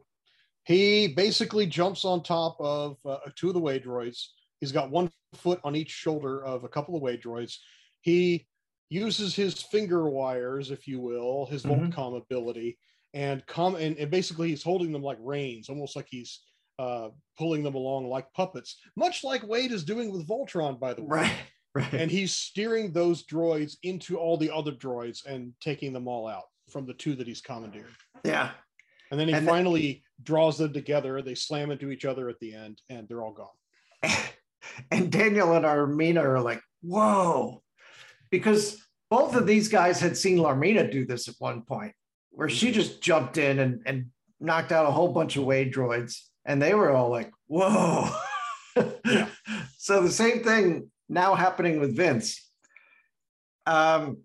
[0.66, 4.26] He basically jumps on top of uh, two of the Wade droids.
[4.60, 7.56] He's got one foot on each shoulder of a couple of Wade droids.
[8.02, 8.48] He
[8.90, 11.92] uses his finger wires, if you will, his Mhm.
[11.94, 12.78] Voltcom ability,
[13.16, 16.42] and come and, and basically he's holding them like reins, almost like he's
[16.78, 17.08] uh,
[17.40, 21.08] pulling them along like puppets, much like Wade is doing with Voltron, by the way.
[21.22, 21.32] Right.
[21.76, 21.94] Right.
[21.94, 26.46] And he's steering those droids into all the other droids and taking them all out
[26.72, 27.92] from the two that he's commandeered.
[28.24, 28.52] yeah.
[29.12, 31.22] And then he And- finally draws them together.
[31.22, 33.50] They slam into each other at the end, and they're all gone.
[34.92, 37.62] and Daniel and Larmina are like, whoa,
[38.32, 41.92] because both of these guys had seen Larmina do this at one point,
[42.36, 44.06] where she just jumped in and, and
[44.40, 48.10] knocked out a whole bunch of Wade droids, and they were all like, whoa.
[49.06, 49.28] Yeah.
[49.78, 52.50] so the same thing now happening with Vince.
[53.66, 54.20] Um,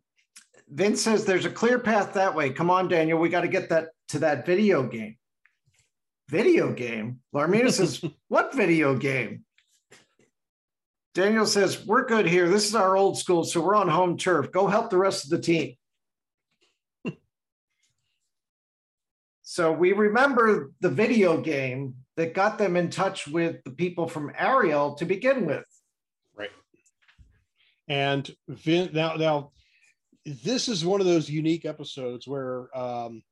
[0.69, 2.51] Vince says there's a clear path that way.
[2.51, 5.17] Come on, Daniel, we got to get that to that video game.
[6.29, 7.21] Video game?
[7.35, 9.45] Larmina says, what video game?
[11.15, 12.49] Daniel says, We're good here.
[12.49, 14.53] This is our old school, so we're on home turf.
[14.53, 15.75] Go help the rest of the team.
[19.51, 24.31] So we remember the video game that got them in touch with the people from
[24.39, 25.65] Ariel to begin with.
[26.37, 26.53] Right.
[27.89, 29.51] And Vin, now, now,
[30.25, 33.25] this is one of those unique episodes where um,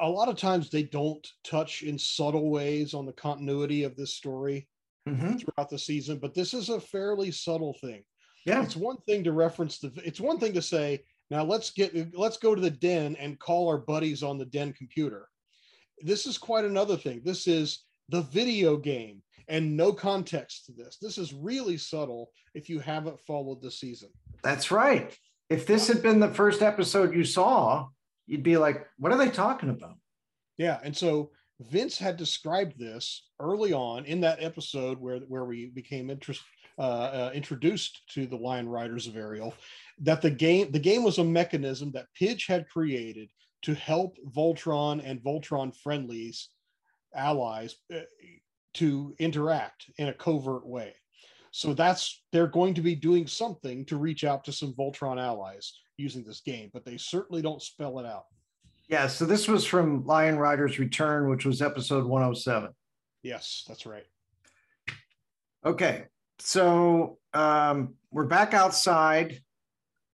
[0.00, 4.14] a lot of times they don't touch in subtle ways on the continuity of this
[4.14, 4.66] story
[5.06, 5.38] Mhm.
[5.40, 8.02] throughout the season, but this is a fairly subtle thing.
[8.46, 8.64] Yeah.
[8.64, 9.92] It's one thing to reference the.
[10.04, 13.68] It's one thing to say, now let's get let's go to the den and call
[13.68, 15.28] our buddies on the den computer.
[16.00, 17.22] This is quite another thing.
[17.24, 20.98] This is the video game and no context to this.
[21.00, 24.10] This is really subtle if you haven't followed the season.
[24.42, 25.16] That's right.
[25.48, 27.88] If this had been the first episode you saw,
[28.26, 29.96] you'd be like, What are they talking about?
[30.58, 31.30] Yeah, and so
[31.60, 36.42] Vince had described this early on in that episode where where we became interest,
[36.78, 39.54] uh, uh, introduced to the Lion Riders of Ariel.
[40.00, 43.30] That the game the game was a mechanism that Pidge had created
[43.66, 46.50] to help Voltron and Voltron friendlies
[47.14, 47.98] allies uh,
[48.74, 50.94] to interact in a covert way.
[51.50, 55.80] So that's they're going to be doing something to reach out to some Voltron allies
[55.96, 58.26] using this game, but they certainly don't spell it out.
[58.88, 59.08] Yeah.
[59.08, 62.70] So this was from Lion Rider's Return, which was episode 107.
[63.24, 64.06] Yes, that's right.
[65.64, 66.04] Okay,
[66.38, 69.40] so um, we're back outside.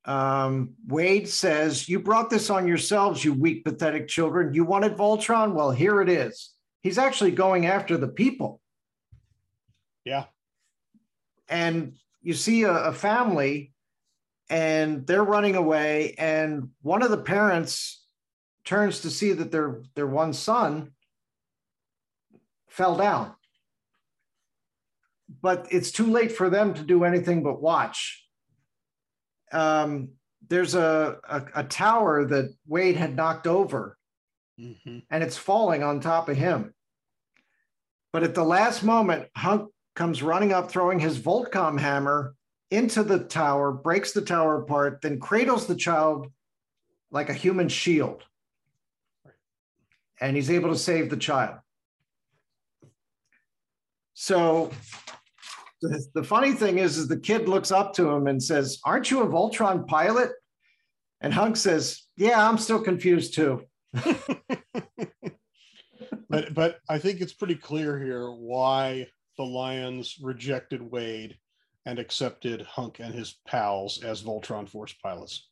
[0.05, 4.55] Um, Wade says, You brought this on yourselves, you weak, pathetic children.
[4.55, 5.53] You wanted Voltron?
[5.53, 6.53] Well, here it is.
[6.83, 8.61] He's actually going after the people.
[10.05, 10.25] Yeah.
[11.49, 13.73] And you see a, a family,
[14.49, 18.05] and they're running away, and one of the parents
[18.65, 20.93] turns to see that their, their one son
[22.69, 23.35] fell down
[25.43, 28.27] but it's too late for them to do anything but watch.
[29.53, 30.11] Um,
[30.49, 33.97] there's a, a, a tower that Wade had knocked over,
[34.59, 35.05] Mhm.
[35.11, 36.75] and it's falling on top of him.
[38.13, 42.35] But at the last moment, Hunk comes running up, throwing his Voltcom hammer
[42.71, 46.29] into the tower, breaks the tower apart, then cradles the child
[47.11, 48.25] like a human shield.
[50.21, 51.59] And he's able to save the child.
[54.15, 54.71] So
[55.81, 59.11] the, the funny thing is, is the kid looks up to him and says, Aren't
[59.11, 60.31] you a Voltron pilot?
[61.21, 63.63] And Hunk says, Yeah, I'm still confused too.
[66.29, 71.37] but but I think it's pretty clear here why the Lions rejected Wade
[71.87, 75.49] and accepted Hunk and his pals as Voltron Force pilots.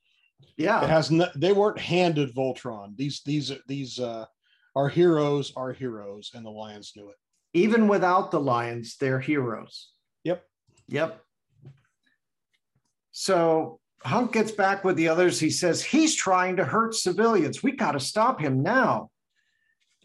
[0.56, 2.96] Yeah, It has no, they weren't handed Voltron.
[2.96, 4.26] These these these uh,
[4.76, 7.16] our heroes are heroes, and the Lions knew it.
[7.54, 9.90] Even without the Lions, they're heroes.
[10.24, 10.44] Yep.
[10.88, 11.22] Yep.
[13.10, 15.40] So Hunk gets back with the others.
[15.40, 17.62] He says, He's trying to hurt civilians.
[17.62, 19.10] We got to stop him now.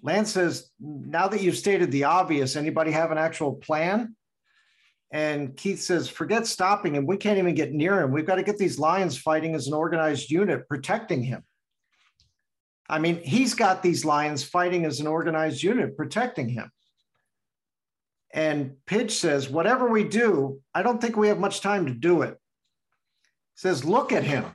[0.01, 4.15] Lance says, Now that you've stated the obvious, anybody have an actual plan?
[5.13, 7.05] And Keith says, forget stopping him.
[7.05, 8.11] We can't even get near him.
[8.11, 11.43] We've got to get these lions fighting as an organized unit, protecting him.
[12.89, 16.71] I mean, he's got these lions fighting as an organized unit, protecting him.
[18.33, 22.23] And Pidge says, whatever we do, I don't think we have much time to do
[22.23, 22.37] it.
[23.55, 24.45] Says, look at him.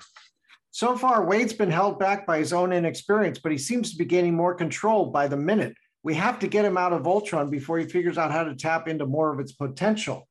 [0.73, 4.05] So far, Wade's been held back by his own inexperience, but he seems to be
[4.05, 5.77] gaining more control by the minute.
[6.03, 8.89] We have to get him out of Voltron before he figures out how to tap
[8.89, 10.29] into more of its potential.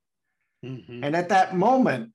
[0.63, 1.03] Mhm.
[1.03, 2.13] And at that moment,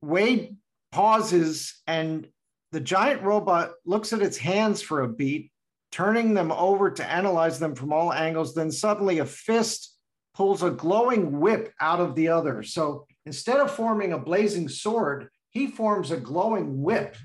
[0.00, 0.56] Wade
[0.92, 2.28] pauses and
[2.72, 5.50] the giant robot looks at its hands for a beat,
[5.92, 8.54] turning them over to analyze them from all angles.
[8.54, 9.94] Then suddenly a fist
[10.34, 12.62] pulls a glowing whip out of the other.
[12.62, 17.16] So instead of forming a blazing sword, he forms a glowing whip.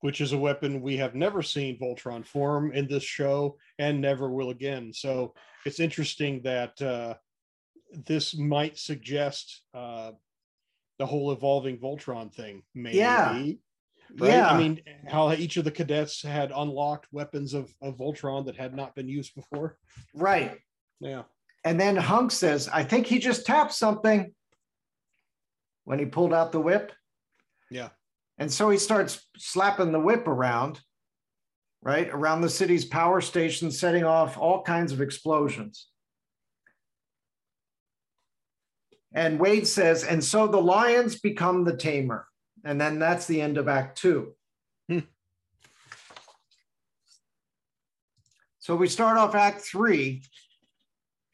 [0.00, 4.28] which is a weapon we have never seen Voltron form in this show and never
[4.30, 4.92] will again.
[4.92, 5.32] So
[5.64, 7.14] it's interesting that uh,
[8.06, 10.10] this might suggest uh,
[10.98, 12.62] the whole evolving Voltron thing.
[12.74, 12.98] Maybe.
[12.98, 13.44] Yeah.
[14.18, 14.30] Right?
[14.30, 14.48] Yeah.
[14.48, 18.74] I mean, how each of the cadets had unlocked weapons of, of Voltron that had
[18.74, 19.78] not been used before.
[20.14, 20.58] right.
[21.00, 21.22] Yeah.
[21.64, 24.34] And then Hunk says, I think he just tapped something
[25.84, 26.92] when he pulled out the whip.
[27.70, 27.90] Yeah.
[28.38, 30.80] And so he starts slapping the whip around,
[31.82, 32.08] right?
[32.08, 35.88] Around the city's power station, setting off all kinds of explosions.
[39.14, 42.26] And Wade says, and so the lions become the tamer.
[42.64, 44.34] And then that's the end of Act Two.
[44.88, 45.00] Hmm.
[48.60, 50.22] So we start off Act Three,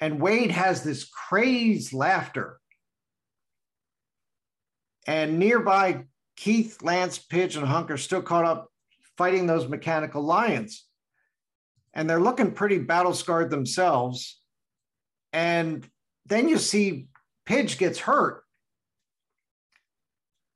[0.00, 2.58] and Wade has this crazed laughter.
[5.06, 6.04] And nearby,
[6.36, 8.68] Keith, Lance, Pidge, and Hunk are still caught up
[9.16, 10.84] fighting those mechanical lions.
[11.94, 14.40] And they're looking pretty battle scarred themselves.
[15.32, 15.88] And
[16.26, 17.08] then you see
[17.46, 18.44] Pidge gets hurt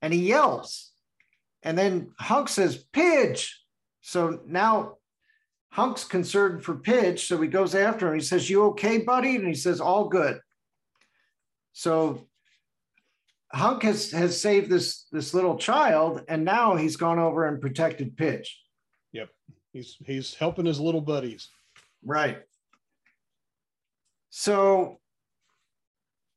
[0.03, 0.91] and he yells.
[1.63, 3.49] And then Hunk says, Pidge.
[4.01, 4.97] So now
[5.71, 7.21] Hunk's concerned for Pidge.
[7.21, 8.15] So he goes after him.
[8.15, 9.37] He says, You okay, buddy?
[9.37, 10.41] And he says, All good.
[11.73, 12.27] So
[13.53, 18.17] Hunk has, has saved this, this little child, and now he's gone over and protected
[18.17, 18.49] Pidge.
[19.13, 19.29] Yep.
[19.73, 21.49] He's he's helping his little buddies.
[22.05, 22.39] Right.
[24.31, 24.99] So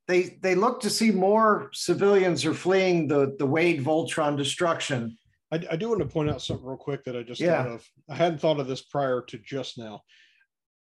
[0.08, 5.18] they they look to see more civilians are fleeing the, the Wade Voltron destruction.
[5.52, 7.64] I, I do want to point out something real quick that I just Yeah.
[7.64, 7.90] thought of.
[8.10, 10.02] I hadn't thought of this prior to just now.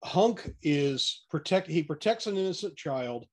[0.03, 1.67] Hunk is protect.
[1.67, 3.25] He protects an innocent child.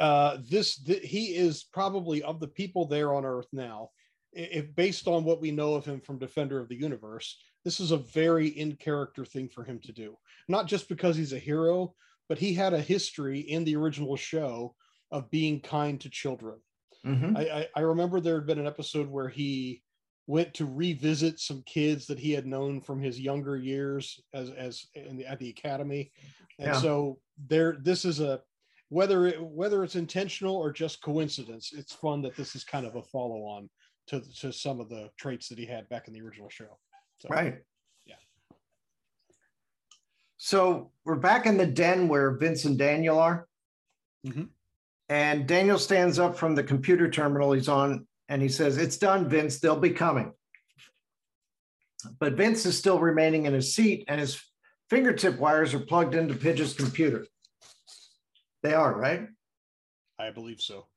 [0.00, 3.90] Uh, this th- he is probably of the people there on Earth now.
[4.32, 7.92] If based on what we know of him from Defender of the Universe, this is
[7.92, 10.16] a very in character thing for him to do.
[10.48, 11.94] Not just because he's a hero,
[12.28, 14.74] but he had a history in the original show
[15.10, 16.60] of being kind to children.
[17.04, 17.36] Mhm.
[17.36, 19.82] I, I, I remember there had been an episode where he
[20.26, 24.86] went to revisit some kids that he had known from his younger years as as
[24.94, 26.12] in the, at the academy,
[26.58, 26.80] and Yeah.
[26.80, 28.42] so there this is a
[28.88, 32.96] whether it, whether it's intentional or just coincidence, it's fun that this is kind of
[32.96, 33.68] a follow on
[34.06, 36.78] to to some of the traits that he had back in the original show.
[37.18, 37.64] So, Right.
[40.44, 43.48] So we're back in the den where Vince and Daniel are.
[44.26, 44.50] Mhm.
[45.08, 49.26] And Daniel stands up from the computer terminal he's on and he says, It's done,
[49.26, 49.58] Vince.
[49.58, 50.34] They'll be coming.
[52.18, 54.38] But Vince is still remaining in his seat and his
[54.90, 57.26] fingertip wires are plugged into Pidge's computer.
[58.62, 59.26] They are, right?
[60.18, 60.88] I believe so.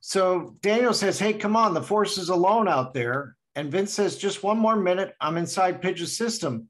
[0.00, 3.36] So Daniel says, Hey, come on, the force is alone out there.
[3.54, 5.14] And Vince says, Just one more minute.
[5.20, 6.68] I'm inside Pidge's system.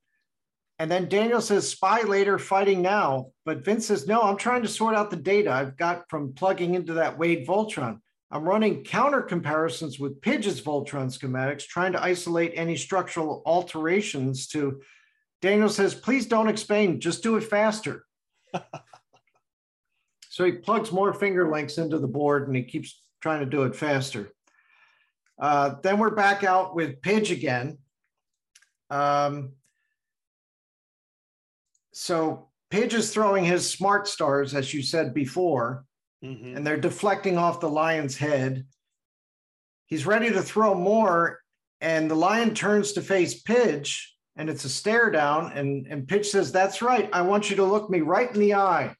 [0.78, 3.28] And then Daniel says, Spy later, fighting now.
[3.44, 6.74] But Vince says, No, I'm trying to sort out the data I've got from plugging
[6.74, 8.00] into that Wade Voltron.
[8.30, 14.80] I'm running counter comparisons with Pidge's Voltron schematics, trying to isolate any structural alterations to.
[15.40, 18.04] Daniel says, Please don't explain, just do it faster.
[20.28, 23.62] so he plugs more finger links into the board and he keeps trying to do
[23.62, 24.32] it faster.
[25.40, 27.78] Uh, then we're back out with Pidge again.
[28.90, 29.52] Um,
[31.94, 35.84] so Pidge is throwing his smart stars, as you said before,
[36.22, 36.56] Mhm.
[36.56, 38.66] and they're deflecting off the lion's head.
[39.86, 41.40] He's ready to throw more,
[41.80, 45.52] and the lion turns to face Pidge, and it's a stare down.
[45.52, 47.08] And, and Pidge says, That's right.
[47.12, 48.96] I want you to look me right in the eye.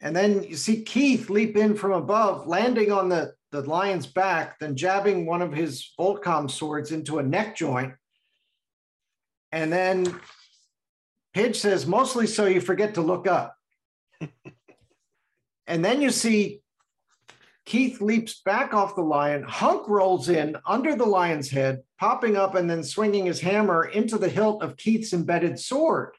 [0.00, 4.58] And then you see Keith leap in from above, landing on the, the lion's back,
[4.58, 7.94] then jabbing one of his Voltcom swords into a neck joint.
[9.50, 10.20] And then
[11.34, 13.56] Pidge says, mostly so you forget to look up.
[15.66, 16.60] and then you see
[17.64, 19.42] Keith leaps back off the lion.
[19.42, 24.18] Hunk rolls in under the lion's head, popping up and then swinging his hammer into
[24.18, 26.14] the hilt of Keith's embedded sword.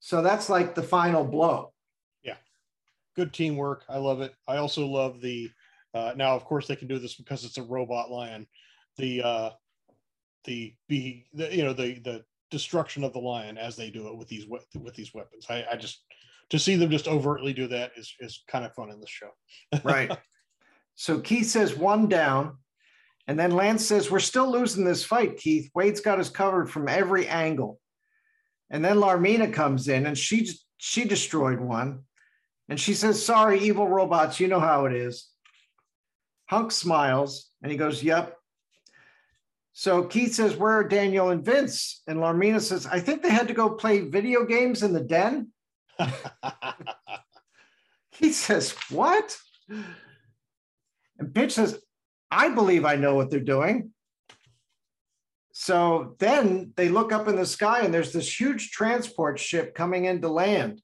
[0.00, 1.72] So that's like the final blow.
[2.22, 2.36] Yeah.
[3.14, 3.84] Good teamwork.
[3.88, 4.34] I love it.
[4.48, 5.50] I also love the.
[5.92, 8.46] Uh, now, of course, they can do this because it's a robot lion.
[8.96, 9.50] The uh,
[10.44, 14.16] the be the, you know the the destruction of the lion as they do it
[14.16, 15.46] with these with these weapons.
[15.48, 16.04] I, I just
[16.50, 19.30] to see them just overtly do that is is kind of fun in the show.
[19.84, 20.10] Right.
[20.94, 22.58] so Keith says one down.
[23.26, 25.70] And then Lance says, We're still losing this fight, Keith.
[25.74, 27.78] Wade's got us covered from every angle.
[28.70, 30.48] And then Larmina comes in and she
[30.78, 32.00] she destroyed one.
[32.68, 35.28] And she says, Sorry, evil robots, you know how it is.
[36.48, 38.36] Hunk smiles and he goes, Yep.
[39.80, 42.02] So Keith says, Where are Daniel and Vince?
[42.06, 45.52] And Larmina says, I think they had to go play video games in the den.
[48.12, 49.38] He says, What?
[49.70, 51.80] And Pidge says,
[52.30, 53.92] I believe I know what they're doing.
[55.52, 60.04] So then they look up in the sky and there's this huge transport ship coming
[60.04, 60.82] into land.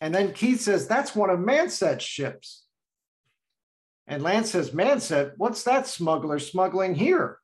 [0.00, 2.64] And then Keith says, That's one of Manset's ships.
[4.08, 7.38] And Lance says, Manset, what's that smuggler smuggling here?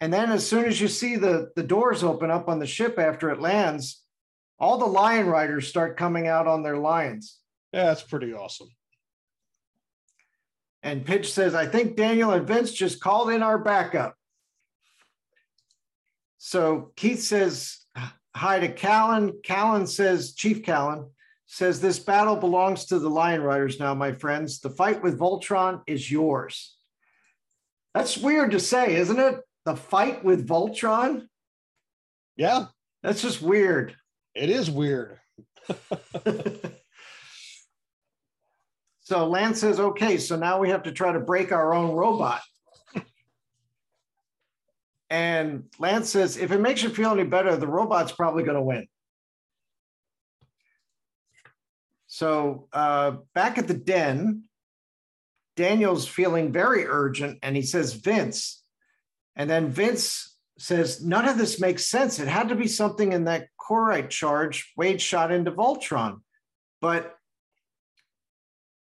[0.00, 2.98] And then as soon as you see the, the doors open up on the ship
[2.98, 4.02] after it lands,
[4.58, 7.38] all the lion riders start coming out on their lions.
[7.72, 8.68] yeah, that's pretty awesome.
[10.82, 14.14] And Pidge says, I think Daniel and Vince just called in our backup.
[16.38, 17.84] So Keith says
[18.36, 19.32] hi to Callan.
[19.42, 21.10] Callan says, Chief Callan
[21.46, 24.60] says, This battle belongs to the Lion Riders now, my friends.
[24.60, 26.76] The fight with Voltron is yours.
[27.94, 29.40] That's weird to say, isn't it?
[29.66, 31.28] The fight with Voltron?
[32.36, 32.66] Yeah,
[33.02, 33.94] That's just weird.
[34.34, 35.18] it is weird.
[39.06, 42.40] So Lance says, okay, so now we have to try to break our own robot.
[45.10, 48.62] and Lance says, if it makes you feel any better, the robot's probably going to
[48.62, 48.88] win.
[52.08, 54.42] So uh, back at the den,
[55.54, 58.64] Daniel's feeling very urgent and he says, Vince.
[59.36, 62.18] And then Vince says, none of this makes sense.
[62.18, 66.20] It had to be something in that Corite charge Wade shot into Voltron.
[66.80, 67.14] But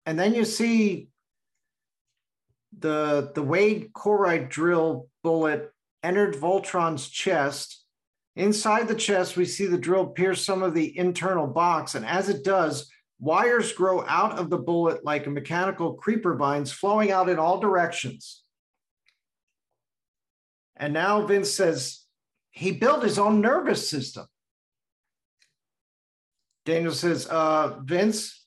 [0.07, 1.09] and then you see
[2.79, 5.71] the the Wade Corite drill bullet
[6.03, 7.85] entered Voltron's chest.
[8.37, 12.29] Inside the chest, we see the drill pierce some of the internal box, and as
[12.29, 17.39] it does, wires grow out of the bullet like mechanical creeper vines flowing out in
[17.39, 18.45] all directions.
[20.79, 22.05] And now Vince says
[22.51, 24.27] he built his own nervous system.
[26.65, 28.47] Daniel says, uh, Vince,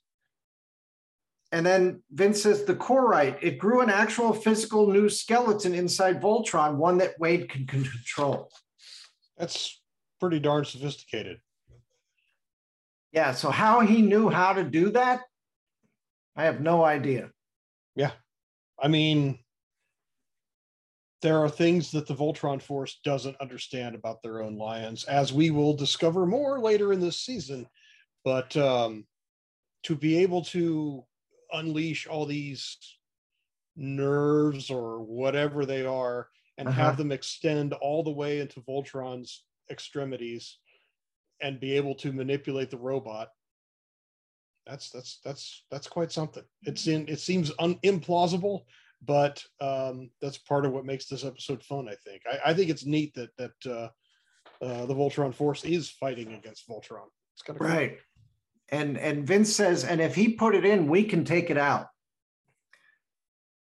[1.51, 6.75] and then Vince says the corite, it grew an actual physical new skeleton inside Voltron,
[6.75, 8.49] one that Wade can can control.
[9.37, 9.81] That's
[10.19, 11.39] pretty darn sophisticated.
[13.11, 15.21] Yeah, so how he knew how to do that,
[16.35, 17.31] I have no idea.
[17.95, 18.11] Yeah.
[18.81, 19.39] I mean,
[21.21, 25.51] there are things that the Voltron Force doesn't understand about their own lions, as we
[25.51, 27.67] will discover more later in this season.
[28.23, 29.05] But um,
[29.83, 31.05] to be able to
[31.53, 32.77] unleash all these
[33.75, 36.81] nerves or whatever they are and Uh-huh.
[36.83, 40.57] have them extend all the way into Voltron's extremities
[41.41, 43.29] and be able to manipulate the robot
[44.67, 48.65] that's that's that's that's quite something it's in it seems un, implausible
[49.05, 52.69] but um that's part of what makes this episode fun i think i, I think
[52.69, 53.89] it's neat that that uh,
[54.63, 57.97] uh the voltron force is fighting against voltron it's kind of Right.
[58.69, 61.87] And and Vince says, and if he put it in, we can take it out.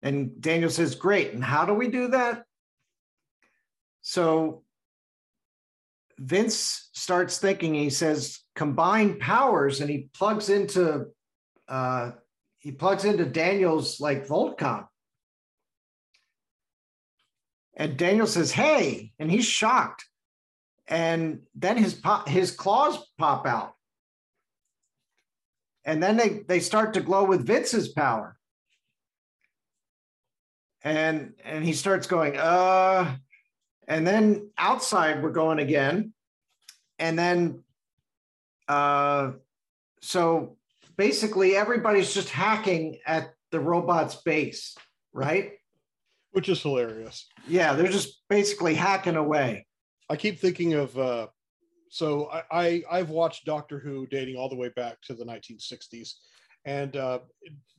[0.03, 1.33] And Daniel says, great.
[1.33, 2.45] And how do we do that?
[4.03, 4.63] So
[6.19, 11.07] Vince starts thinking, he says, combine powers, and he plugs into
[11.69, 12.13] uh
[12.59, 14.87] he plugs into Daniel's like Voltcom.
[17.77, 20.05] And Daniel says, hey, and he's shocked.
[20.87, 23.75] And then his his claws pop out
[25.85, 28.37] and then they they start to glow with Vince's power.
[30.83, 33.17] And and he starts going, uh,
[33.87, 36.13] and then outside we're going again.
[36.99, 37.63] And then
[38.69, 39.33] uh
[40.01, 40.57] so
[40.97, 44.77] basically everybody's just hacking at the robot's base,
[45.13, 45.53] right?
[46.35, 49.67] Which is hilarious Yeah, they're just basically hacking away.
[50.11, 51.27] i keep thinking of uh
[51.89, 56.15] so I, I I've watched Doctor Who dating all the way back to the 1960s,
[56.65, 57.21] and uh,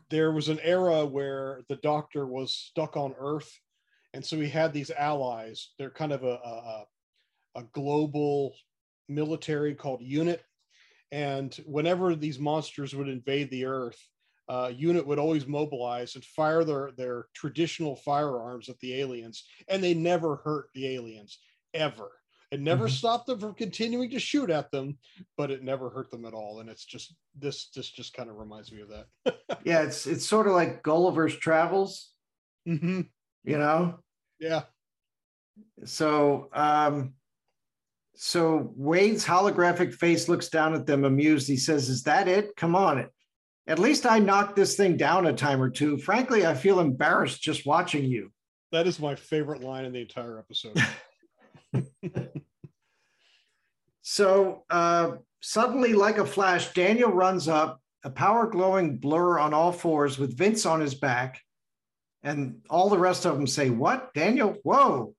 [0.10, 3.52] there was an era where the Doctor was stuck on Earth,
[4.14, 5.72] and so he had these allies.
[5.78, 6.86] They're kind of a a,
[7.56, 8.56] a global
[9.10, 10.42] military called UNIT,
[11.12, 14.00] and whenever these monsters would invade the Earth,
[14.48, 19.84] uh, unit would always mobilize and fire their their traditional firearms at the aliens, and
[19.84, 21.40] they never hurt the aliens
[21.74, 22.12] ever.
[22.52, 22.92] It never Mhm.
[22.92, 25.00] stopped them from continuing to shoot at them,
[25.36, 26.60] but it never hurt them at all.
[26.60, 29.08] And it's just this this just kind of reminds me of that.
[29.66, 32.14] Yeah, it's it's sort of like Gulliver's Travels,
[32.66, 33.02] hmm
[33.44, 34.00] you know.
[34.40, 34.64] Yeah.
[35.86, 37.16] So um
[38.16, 41.48] so Wade's holographic face looks down at them amused.
[41.48, 42.56] He says, Is that it?
[42.56, 43.10] Come on.
[43.68, 45.98] At least I knocked this thing down a time or two.
[45.98, 48.32] Frankly, I feel embarrassed just watching you.
[48.72, 50.78] That is my favorite line in the entire episode.
[54.08, 59.72] So uh, suddenly, like a flash, Daniel runs up, a power glowing blur on all
[59.72, 61.42] fours with Vince on his back.
[62.22, 64.14] And all the rest of them say, What?
[64.14, 64.58] Daniel?
[64.62, 65.16] Whoa.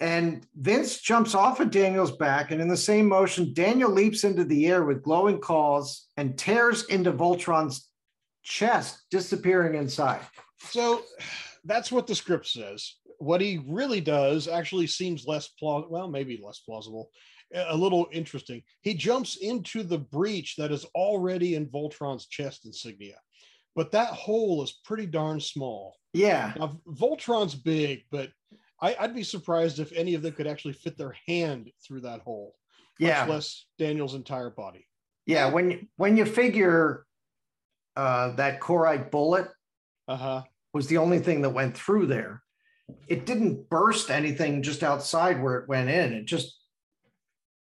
[0.00, 2.50] And Vince jumps off of Daniel's back.
[2.50, 6.84] And in the same motion, Daniel leaps into the air with glowing claws and tears
[6.86, 7.88] into Voltron's
[8.42, 10.20] chest, disappearing inside.
[10.58, 11.02] so
[11.64, 12.96] that's what the script says.
[13.18, 15.92] What he really does actually seems less plausible.
[15.92, 17.10] Well, maybe less plausible.
[17.54, 18.62] A little interesting.
[18.80, 23.16] He jumps into the breach that is already in Voltron's chest insignia,
[23.76, 25.96] but that hole is pretty darn small.
[26.12, 26.52] Yeah.
[26.58, 28.30] Now, Voltron's big, but
[28.84, 32.20] I, I'd be surprised if any of them could actually fit their hand through that
[32.20, 32.54] hole,
[33.00, 33.24] much Yeah.
[33.24, 34.86] less Daniel's entire body.
[35.24, 35.50] Yeah.
[35.50, 37.06] When you, when you figure
[37.96, 39.48] uh, that Corite bullet
[40.06, 40.42] Uh huh.
[40.74, 42.42] was the only thing that went through there.
[43.08, 46.12] It didn't burst anything just outside where it went in.
[46.12, 46.58] It just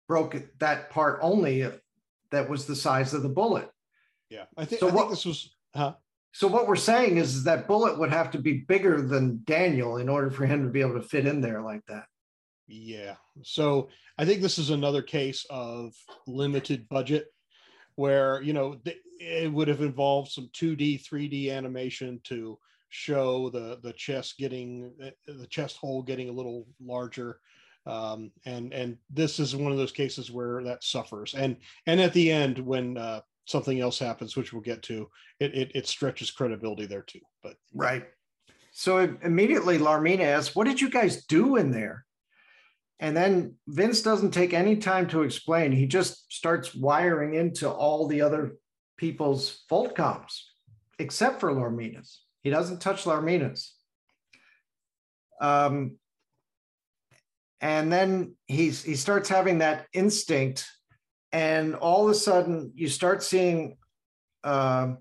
[0.08, 1.70] broke that part only
[2.32, 3.70] that was the size of the bullet.
[4.28, 4.46] Yeah.
[4.56, 5.50] I think, So I think what- this was.
[5.74, 5.94] Huh?
[6.36, 9.96] So what we're saying is, is that bullet would have to be bigger than Daniel
[9.96, 12.04] in order for him to be able to fit in there like that.
[12.68, 13.14] Yeah.
[13.42, 15.94] So I think this is another case of
[16.26, 17.28] limited budget
[17.94, 18.78] where, you know,
[19.18, 22.58] it would have involved some 2D, 3D animation to
[22.90, 24.92] show the the chest getting
[25.26, 27.40] the chest hole getting a little larger.
[27.86, 31.34] Um, and and this is one of those cases where that suffers.
[31.34, 31.56] And
[31.86, 35.08] and at the end, when uh, something else happens, which we'll get to,
[35.40, 37.20] it, it it stretches credibility there too.
[37.42, 38.04] But Right.
[38.72, 42.04] So immediately Larmina asks, What did you guys do in there?
[42.98, 45.72] And then Vince doesn't take any time to explain.
[45.72, 48.56] He just starts wiring into all the other
[48.96, 50.40] people's Voltcoms,
[50.98, 52.22] except for Larmina's.
[52.42, 53.74] He doesn't touch Larmina's.
[55.40, 55.98] Um,
[57.60, 60.66] and then he's he starts having that instinct,
[61.36, 63.76] and all of a sudden you start seeing
[64.42, 64.96] um,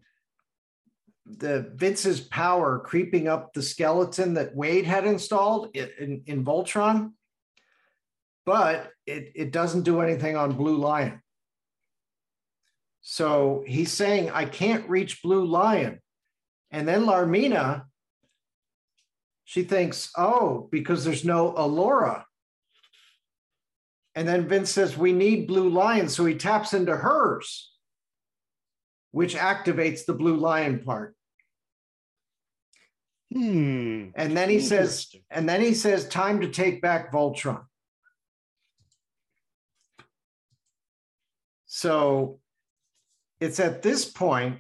[1.25, 7.13] the Vince's power creeping up the skeleton that Wade had installed i- in, in Voltron,
[8.45, 11.21] but it, it doesn't do anything on Blue Lion.
[12.99, 16.01] So he's saying, I can't reach Blue Lion.
[16.69, 17.86] And then Larmina,
[19.45, 22.25] she thinks, oh, because there's no Allura.
[24.16, 26.07] And then Vince says, we need Blue Lion.
[26.07, 27.72] So he taps into hers
[29.16, 31.16] which activates the blue lion part.
[33.32, 34.09] hmm.
[34.13, 37.63] And then he says, and then he says, time to take back Voltron.
[41.67, 42.42] So
[43.39, 44.58] it's at this point,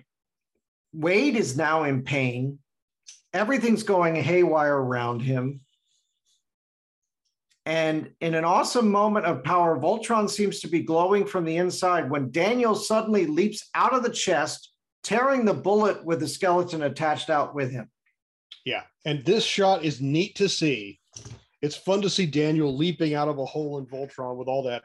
[0.93, 2.59] Wade is now in pain.
[3.33, 5.64] Everything's going haywire around him.
[7.65, 12.09] And in an awesome moment of power, Voltron seems to be glowing from the inside
[12.09, 14.71] when Daniel suddenly leaps out of the chest,
[15.03, 17.89] tearing the bullet with the skeleton attached out with him.
[18.65, 20.99] Yeah, and this shot is neat to see.
[21.61, 24.83] It's fun to see Daniel leaping out of a hole in Voltron with all that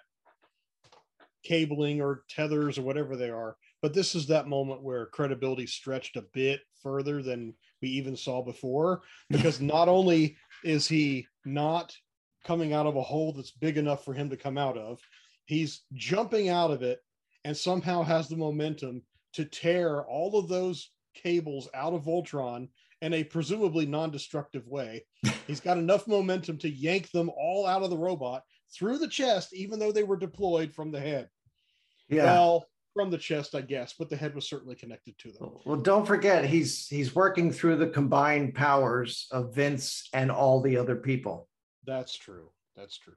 [1.44, 3.56] cabling or tethers or whatever they are.
[3.82, 8.42] But this is that moment where credibility stretched a bit further than we even saw
[8.42, 11.94] before, because not only is he not
[12.44, 15.00] coming out of a hole that's big enough for him to come out of,
[15.46, 17.00] he's jumping out of it
[17.44, 19.02] and somehow has the momentum
[19.32, 22.68] to tear all of those cables out of Voltron
[23.02, 25.04] in a presumably non-destructive way.
[25.46, 28.42] He's got enough momentum to yank them all out of the robot
[28.74, 31.28] through the chest, even though they were deployed from the head.
[32.08, 32.24] Yeah.
[32.24, 35.50] Well, from the chest, I guess, but the head was certainly connected to them.
[35.64, 40.76] Well, don't forget he's he's working through the combined powers of Vince and all the
[40.76, 41.48] other people.
[41.86, 42.50] That's true.
[42.76, 43.14] That's true.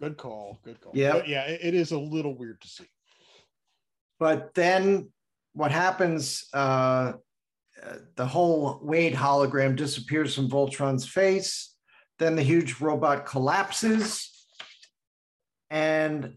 [0.00, 0.58] Good call.
[0.64, 0.92] Good call.
[0.94, 1.12] Yeah.
[1.12, 2.86] But yeah, it, it is a little weird to see.
[4.18, 5.10] But then
[5.54, 6.46] what happens?
[6.52, 7.14] Uh,
[7.84, 11.74] uh, the whole Wade hologram disappears from Voltron's face.
[12.18, 14.28] Then the huge robot collapses,
[15.70, 16.34] and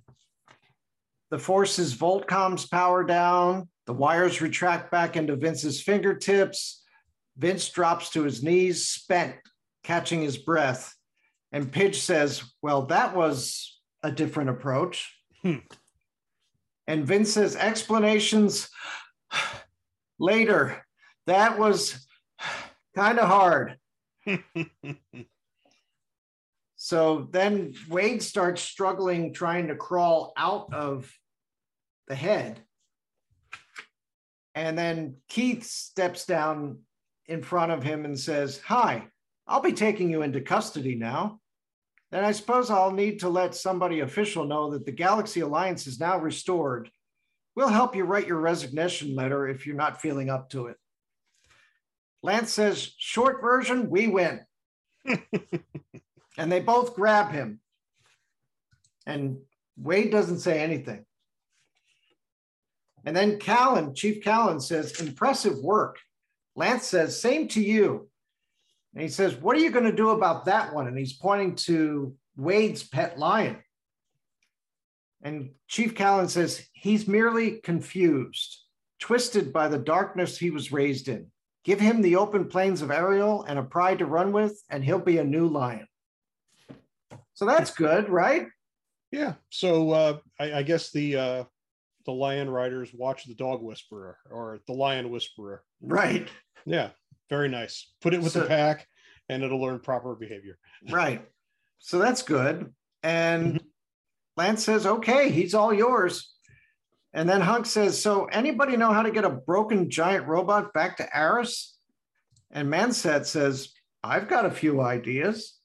[1.32, 3.68] the forces Voltcom's power down.
[3.88, 6.84] The wires retract back into Vince's fingertips.
[7.38, 9.36] Vince drops to his knees, spent,
[9.84, 10.96] catching his breath.
[11.52, 15.16] And Pidge says, Well, that was a different approach.
[15.42, 15.58] Hmm.
[16.88, 18.70] And Vince says, Explanations
[20.20, 20.86] later.
[21.28, 22.08] That was
[22.96, 23.78] kind of hard.
[26.84, 31.14] So then Wade starts struggling, trying to crawl out of
[32.08, 32.60] the head.
[34.56, 36.80] And then Keith steps down
[37.28, 39.08] in front of him and says, Hi,
[39.46, 41.40] I'll be taking you into custody now.
[42.12, 46.00] And I suppose I'll need to let somebody official know that the Galaxy Alliance is
[46.00, 46.90] now restored.
[47.56, 50.78] We'll help you write your resignation letter if you're not feeling up to it.
[52.22, 54.42] Lance says, Short version, we win
[56.38, 57.60] and they both grab him.
[59.06, 59.38] And
[59.78, 61.06] Wade doesn't say anything.
[63.04, 65.98] And then Callan, Chief Callan says, impressive work.
[66.56, 68.10] Lance says, same to you.
[68.94, 70.88] And he says, what are you going to do about that one?
[70.88, 73.58] And he's pointing to Wade's pet lion.
[75.24, 78.64] And Chief Callan says, he's merely confused,
[79.00, 81.28] twisted by the darkness he was raised in.
[81.64, 85.00] Give him the open plains of Ariel and a pride to run with, and he'll
[85.00, 85.88] be a new lion.
[87.36, 88.48] So that's good, right?
[89.12, 89.34] Yeah.
[89.50, 91.44] So uh, I, I guess the uh,
[92.06, 95.64] the lion riders watch the dog whisperer or the lion whisperer.
[95.82, 96.28] Right,
[96.66, 96.90] Yeah.
[97.32, 97.92] Very nice.
[98.02, 98.88] Put it with So- the pack,
[99.30, 100.60] and it'll learn proper behavior.
[100.92, 101.26] right.
[101.80, 102.72] So that's good.
[103.02, 103.66] And mm-hmm.
[104.38, 106.34] Lance says, okay, he's all yours.
[107.14, 110.98] And then Hunk says, so anybody know how to get a broken giant robot back
[110.98, 111.72] to Arus?
[112.52, 113.70] And Manset says,
[114.04, 115.58] I've got a few ideas.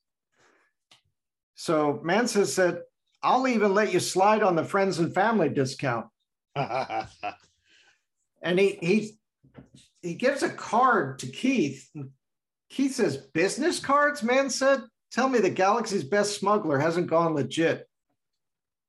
[1.56, 2.80] So Manset said,
[3.22, 6.06] I'll even let you slide on the friends and family discount.
[6.54, 7.08] and
[8.58, 9.18] he he
[10.06, 11.90] he gives a card to Keith.
[12.70, 17.88] Keith says, "Business cards." Manset, "Tell me the galaxy's best smuggler hasn't gone legit."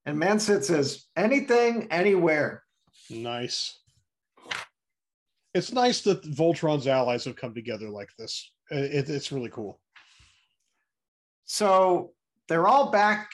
[0.06, 2.64] And Manset says, "Anything, anywhere."
[3.10, 3.80] nice.
[5.53, 8.52] It's nice that Voltron's allies have come together like this.
[8.69, 9.80] It, it's really cool.
[11.45, 12.14] So
[12.48, 13.31] they're all back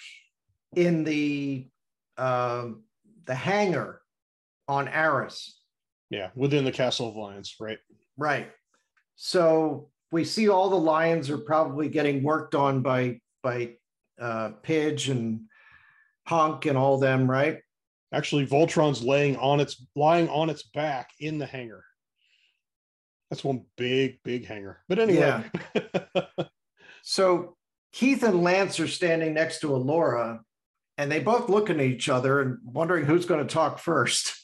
[0.76, 1.68] in the
[2.18, 2.84] um
[3.26, 4.02] the hangar
[4.68, 5.52] on Arus.
[6.14, 7.80] Yeah, within the Castle of Lions, right?
[8.20, 8.52] Right.
[9.16, 13.78] So we see all the lions are probably getting worked on by by
[14.22, 15.46] uh, Pidge and
[16.28, 17.62] Hunk and all them, right?
[18.14, 21.84] Actually, Voltron's laying on its lying on its back in the hangar.
[23.32, 24.84] That's one big, big hangar.
[24.88, 26.26] But anyway, Yeah.
[27.06, 27.58] So
[27.92, 30.40] Keith and Lance are standing next to Allura,
[31.00, 34.43] and they both looking at each other and wondering who's going to talk first.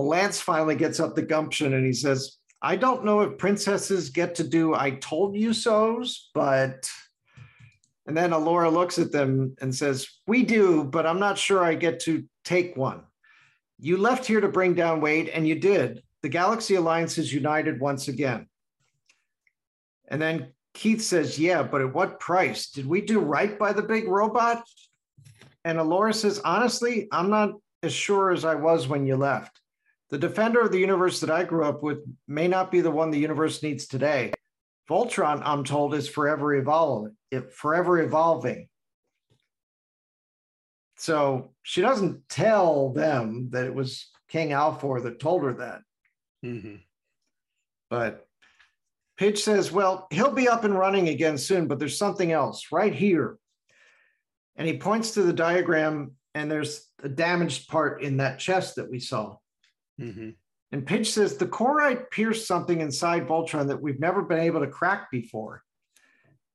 [0.00, 4.34] Lance finally gets up the gumption and he says, I don't know if princesses get
[4.36, 6.90] to do I told you so's, but.
[8.06, 11.74] And then Allura looks at them and says, We do, but I'm not sure I
[11.74, 13.02] get to take one.
[13.78, 16.02] You left here to bring down Wade, and you did.
[16.22, 18.46] The Galaxy Alliance is united once again.
[20.08, 22.70] And then Keith says, Yeah, but at what price?
[22.70, 24.62] Did we do right by the big robot?
[25.64, 29.60] And Allura says, Honestly, I'm not as sure as I was when you left.
[30.10, 33.10] The defender of the universe that I grew up with may not be the one
[33.10, 34.32] the universe needs today.
[34.88, 37.16] Voltron, I'm told, is forever evolving,
[37.50, 38.68] forever evolving.
[40.96, 45.82] So she doesn't tell them that it was King Alfor that told her that.
[46.44, 46.82] Mhm.
[47.90, 48.26] But
[49.18, 52.94] Pidge says, well, he'll be up and running again soon, but there's something else right
[52.94, 53.38] here.
[54.56, 58.90] And he points to the diagram, and there's a damaged part in that chest that
[58.90, 59.36] we saw.
[60.00, 60.36] Mhm.
[60.72, 64.66] And Pidge says, the Corite pierced something inside Voltron that we've never been able to
[64.66, 65.62] crack before.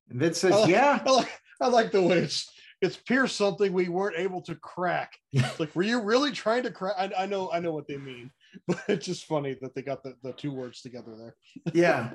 [0.10, 2.50] And Vince says, I like- yeah, I like, I like the way it's
[2.82, 5.16] it's pierced something we weren't able to crack.
[5.32, 6.96] It's like, were you really trying to crack?
[6.98, 8.32] I, I know, I know what they mean,
[8.68, 11.36] but it's just funny that they got the, the two words together there.
[11.74, 12.10] yeah.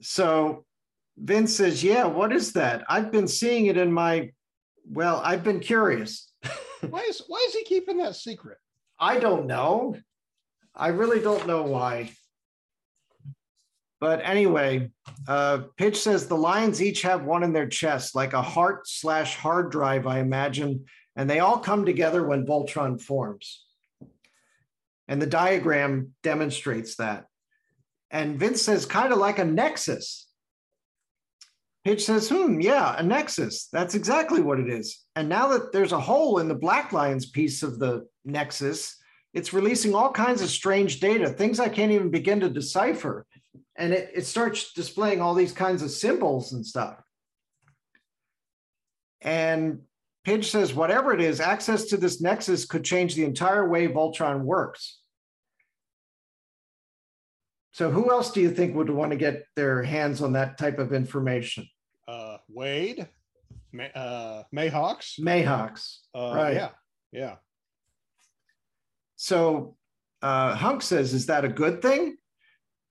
[0.00, 0.64] So
[1.16, 2.84] Vince says, yeah, what is that?
[2.88, 4.32] I've been seeing it in my,
[4.84, 6.32] well, I've been curious.
[6.90, 8.58] Why is why is he keeping that secret?
[8.98, 9.94] I don't know.
[10.74, 12.10] I really don't know why.
[14.00, 14.90] But anyway,
[15.28, 19.36] uh, Pidge says the lions each have one in their chest, like a heart slash
[19.36, 23.64] hard drive, I imagine, and they all come together when Voltron forms.
[25.06, 27.26] And the diagram demonstrates that.
[28.10, 30.28] And Vince says, kind of like a nexus.
[31.86, 33.68] Pidge says, hmm, yeah, a nexus.
[33.72, 35.00] That's exactly what it is.
[35.16, 38.96] And now that there's a hole in the Black Lions piece of the nexus,
[39.34, 43.26] it's releasing all kinds of strange data, things I can't even begin to decipher.
[43.76, 47.02] And it, it starts displaying all these kinds of symbols and stuff.
[49.22, 49.80] And
[50.26, 54.42] Pidge says, whatever it is, access to this nexus could change the entire way Voltron
[54.42, 54.98] works.
[57.72, 60.78] So who else do you think would want to get their hands on that type
[60.78, 61.66] of information?
[62.06, 63.08] Uh, Wade,
[63.72, 65.18] May, uh, Maahox.
[65.18, 66.00] Maahox.
[66.14, 66.54] Uh, right.
[66.54, 66.68] Yeah.
[67.12, 67.36] Yeah.
[69.22, 69.76] So
[70.20, 72.16] uh, Hunk says, is that a good thing?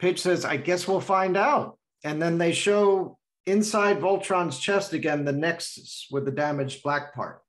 [0.02, 1.78] Pidge says, I guess we'll find out.
[2.06, 7.42] And then they show inside Voltron's chest again the nexus with the damaged black part.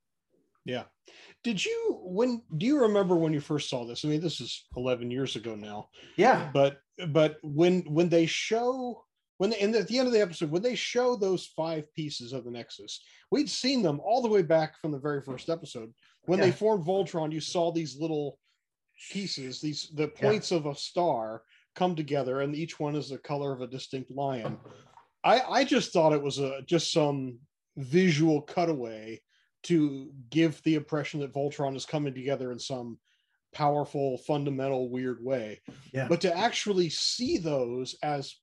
[0.65, 0.83] Yeah.
[1.45, 4.03] Did you when do you remember when you first saw this?
[4.03, 5.87] I mean, this is 11 years ago now.
[6.17, 6.49] Yeah.
[6.53, 9.05] But but when when they show
[9.37, 12.33] when they, and at the end of the episode when they show those five pieces
[12.33, 13.01] of the Nexus,
[13.31, 15.93] we'd seen them all the way back from the very first episode.
[16.25, 16.45] When Yeah.
[16.47, 18.39] they formed Voltron, you saw these little
[19.11, 21.43] pieces, these the points of a star
[21.75, 24.57] come together, and each one is the color of a distinct lion.
[25.23, 27.39] I I just thought it was a just some
[27.77, 29.21] visual cutaway
[29.63, 32.99] to give the impression that Voltron is coming together in some
[33.53, 35.61] powerful, fundamental, weird way.
[35.93, 36.07] Yeah.
[36.07, 38.35] But to actually see those as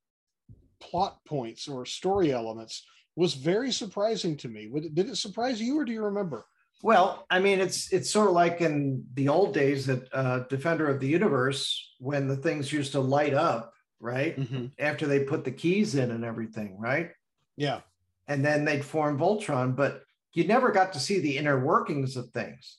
[0.80, 4.70] plot points or story elements was very surprising to me.
[4.94, 6.46] Did it surprise you, or do you remember?
[6.82, 10.88] Well, I mean, it's it's sort of like in the old days that uh, Defender
[10.88, 14.38] of the Universe when the things used to light up, right?
[14.78, 17.10] After they put the keys in and everything, right?
[17.56, 17.80] Yeah,
[18.28, 20.02] And then they'd form Voltron, but
[20.32, 22.78] you never got to see the inner workings of things.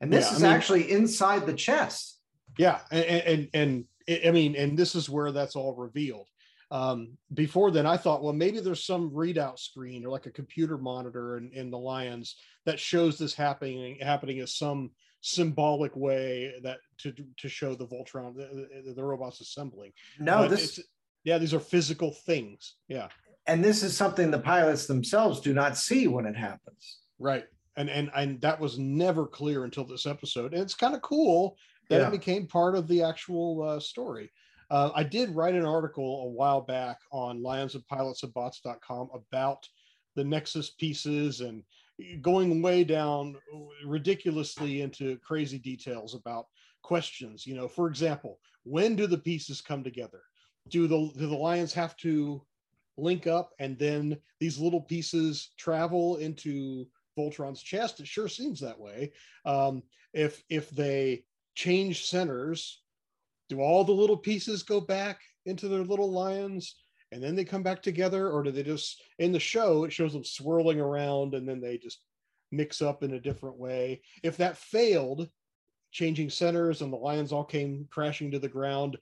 [0.00, 2.20] And this Yeah, I is mean- actually inside the chest.
[2.56, 6.28] yeah, and and, and I- I mean, and this is where that's all revealed.
[6.70, 10.78] Um, before then, I thought, well, maybe there's some readout screen or like a computer
[10.78, 14.90] monitor in, in the Lions that shows this happening happening as some
[15.22, 19.92] symbolic way that to to show the Voltron the, the, the robots assembling.
[20.18, 20.80] No, But this
[21.24, 22.76] yeah, these are physical things.
[22.88, 23.08] Yeah.
[23.46, 26.98] and this is something the pilots themselves do not see when it happens.
[27.18, 27.44] Right.
[27.76, 30.54] And and and that was never clear until this episode.
[30.54, 31.56] And it's kind of cool
[31.88, 32.06] that Yeah.
[32.08, 34.30] it became part of the actual uh, story.
[34.70, 39.68] Uh, I did write an article a while back on lionsandpilotsandbots.com about
[40.14, 41.62] the Nexus pieces and
[42.22, 43.36] going way down
[43.84, 46.46] ridiculously into crazy details about
[46.82, 47.46] questions.
[47.46, 50.22] You know, for example, when do the pieces come together?
[50.68, 52.42] Do the do the lions have to
[52.96, 56.86] link up and then these little pieces travel into
[57.18, 58.00] Voltron's chest.
[58.00, 59.12] It sure seems that way.
[59.44, 59.82] Um,
[60.12, 61.24] if if they
[61.54, 62.82] change centers,
[63.50, 66.76] do all the little pieces go back into their little lions
[67.12, 70.12] and then they come back together, or do they just in the show it shows
[70.12, 72.04] them swirling around and then they just
[72.52, 74.00] mix up in a different way?
[74.22, 75.28] If that failed,
[75.90, 78.96] changing centers and the lions all came crashing to the ground,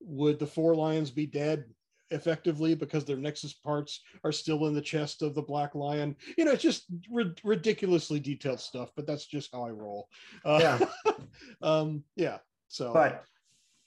[0.00, 1.64] would the four lions be dead
[2.10, 6.44] effectively because their nexus parts are still in the chest of the black lion you
[6.44, 10.06] know it's just ri- ridiculously detailed stuff but that's just how i roll
[10.44, 11.12] uh, Yeah.
[11.62, 12.38] um yeah
[12.68, 13.24] so But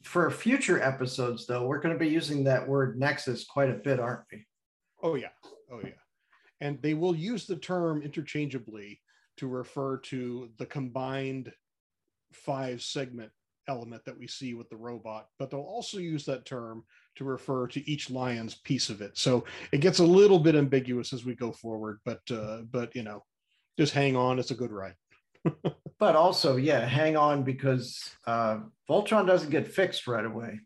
[0.03, 3.99] for future episodes, though, we're going to be using that word nexus quite a bit,
[3.99, 4.45] aren't we?
[5.03, 5.30] oh yeah.
[5.72, 5.90] Oh yeah.
[6.61, 8.99] And they will use the term interchangeably
[9.38, 11.52] to refer to the combined
[12.34, 13.32] five segment
[13.69, 16.84] element that we see with the robot but they'll also use that term
[17.15, 19.18] to refer to each lion's piece of it.
[19.18, 23.03] So it gets a little bit ambiguous as we go forward but uh but you
[23.03, 23.24] know
[23.78, 24.40] just hang on.
[24.40, 24.95] It's a good ride
[25.99, 28.60] But also, yeah, hang on because uh,
[28.90, 30.60] Voltron doesn't get fixed right away.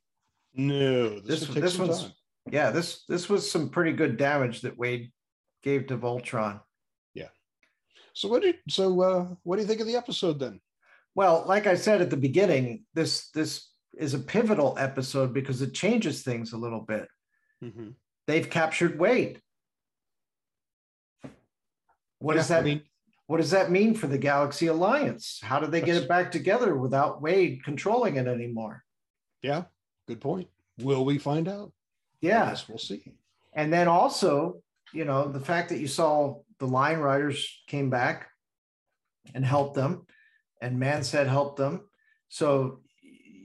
[0.53, 2.11] no This this, this one's time.
[2.51, 5.11] yeah this this was some pretty good damage that Wade
[5.63, 6.59] gave to Voltron.
[7.13, 7.29] Yeah.
[8.13, 10.59] So what did so uh what do you think of the episode then
[11.15, 15.73] Well, like I said at the beginning, this this is a pivotal episode because it
[15.73, 17.07] changes things a little bit.
[17.63, 17.95] Mhm.
[18.27, 19.41] They've captured Wade.
[22.19, 22.81] What does that I mean
[23.31, 25.39] what does that mean for the Galaxy Alliance?
[25.41, 28.83] How do they get That's- it back together without Wade controlling it anymore?
[29.41, 29.63] yeah
[30.07, 30.47] good point
[30.79, 31.71] will we find out
[32.19, 32.49] Yeah.
[32.49, 33.01] yes we'll see
[33.53, 34.61] And then also,
[34.93, 38.29] you know, the fact that you saw the line riders came back
[39.33, 40.05] and helped them,
[40.61, 41.73] and Manset helped them.
[42.29, 42.81] So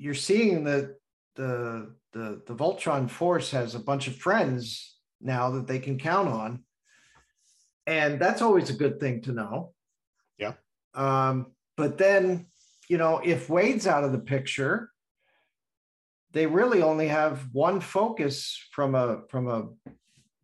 [0.02, 0.84] you're seeing that
[1.36, 6.28] the the the Voltron force has a bunch of friends now that they can count
[6.28, 6.50] on,
[7.86, 9.72] and that's always a good thing to know.
[10.96, 12.46] Um, but then,
[12.88, 14.90] you know, if Wade's out of the picture,
[16.32, 19.68] they really only have one focus from a from a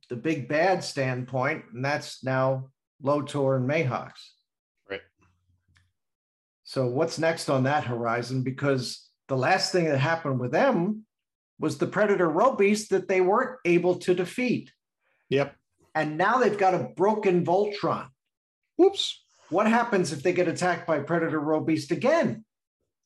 [0.08, 2.68] the big bad standpoint, and that's now
[3.02, 4.12] Lotor and Maahox.
[4.88, 5.00] Right.
[6.64, 8.42] So what's next on that horizon?
[8.42, 11.06] Because the last thing that happened with them
[11.58, 14.70] was the Predator Robeast that they weren't able to defeat.
[15.30, 15.54] Yep.
[15.94, 18.08] And now they've got a broken Voltron.
[18.76, 19.22] Whoops.
[19.52, 22.42] What happens if they get attacked by Predator Robeast again?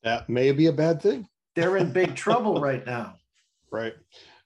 [0.05, 1.27] That may be a bad thing.
[1.57, 3.17] They're in big trouble right now.
[3.73, 3.95] Right.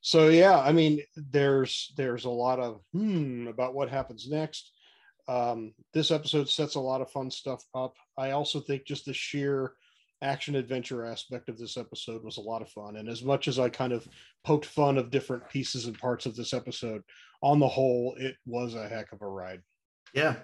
[0.00, 4.72] So yeah, I mean, there's there's a lot of hmm about what happens next.
[5.28, 7.96] Um, this episode sets a lot of fun stuff up.
[8.16, 9.74] I also think just the sheer
[10.22, 12.96] action adventure aspect of this episode was a lot of fun.
[12.96, 14.08] And as much as I kind of
[14.42, 17.02] poked fun of different pieces and parts of this episode,
[17.42, 19.60] on the whole, it was a heck of a ride.
[20.14, 20.36] Yeah.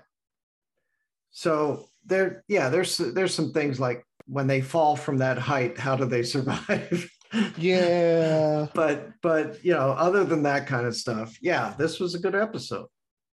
[1.36, 5.94] So there, yeah, there's there's some things like when they fall from that height, how
[5.94, 7.10] do they survive?
[7.58, 8.68] Yeah.
[8.74, 12.34] but but you know, other than that kind of stuff, yeah, this was a good
[12.34, 12.86] episode.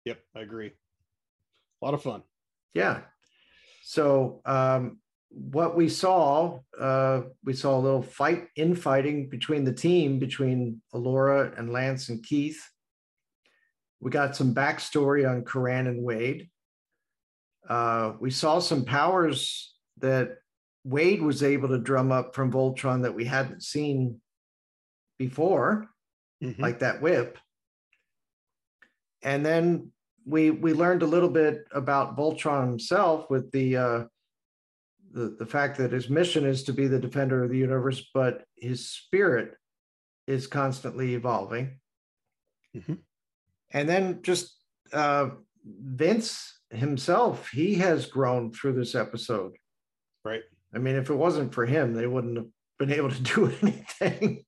[0.05, 0.69] Yep, I agree.
[0.69, 2.23] A lot of fun.
[2.73, 3.01] Yeah.
[3.83, 5.01] So um
[5.31, 11.59] what we saw, uh, we saw a little fight infighting between the team between Allura
[11.59, 12.63] and Lance and Keith.
[13.99, 16.49] We got some backstory on Coran and Wade.
[17.69, 20.39] Uh, we saw some powers that
[20.85, 24.21] Wade was able to drum up from Voltron that we hadn't seen
[25.19, 25.91] before,
[26.43, 26.59] Mhm.
[26.59, 27.39] like that whip.
[29.23, 29.93] And then
[30.25, 34.05] we we learned a little bit about Voltron himself with the uh,
[35.11, 38.45] the the fact that his mission is to be the defender of the universe, but
[38.57, 39.57] his spirit
[40.27, 41.81] is constantly evolving.
[42.75, 43.03] Mhm.
[43.71, 44.57] And then just
[44.93, 45.31] uh,
[45.65, 49.53] Vince himself, he has grown through this episode.
[50.25, 50.43] Right.
[50.75, 52.47] I mean, if it wasn't for him, they wouldn't have
[52.79, 54.45] been able to do anything.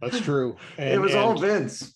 [0.00, 0.56] That's true.
[0.78, 1.94] it was all Vince.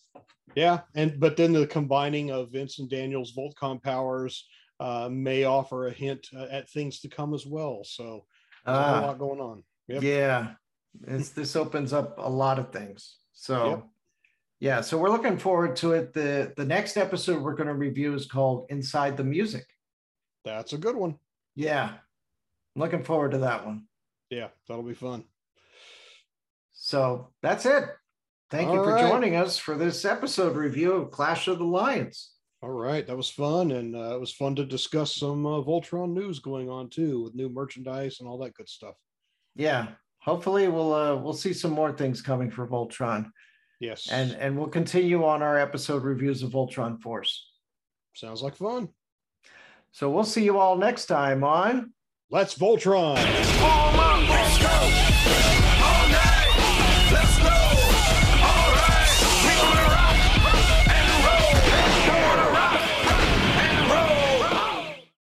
[0.55, 4.47] Yeah, and but then the combining of Vince and Daniel's Voltcom powers
[4.81, 7.83] uh, may offer a hint uh, at things to come as well.
[7.85, 8.25] So
[8.65, 9.65] there's a Ah, lot going on.
[9.89, 10.03] Yep.
[10.03, 10.53] Yeah,
[11.07, 13.17] it's, this opens up a lot of things.
[13.33, 13.87] So, Yep.
[14.61, 16.13] Yeah, so we're looking forward to it.
[16.13, 19.67] the The next episode we're going to review is called "Inside the Music."
[20.45, 21.17] That's a good one.
[21.55, 23.85] Yeah, I'm looking forward to that one.
[24.31, 25.25] Yeah, that'll be fun.
[26.73, 27.85] So that's it.
[28.51, 29.11] Thank you for right.
[29.11, 32.33] joining us for this episode review of Clash of the Lions.
[32.63, 36.13] All right, that was fun, and uh, it was fun to discuss some uh, Voltron
[36.13, 38.95] news going on too, with new merchandise and all that good stuff.
[39.57, 39.89] Yeah,
[40.21, 43.31] hopefully we'll uh, we'll see some more things coming for Voltron,
[43.81, 47.51] Yes, and and we'll continue on our episode reviews of Voltron Force.
[48.15, 48.89] sounds like fun.
[49.93, 51.93] So we'll see you all next time on.
[52.31, 53.95] Let's Voltron.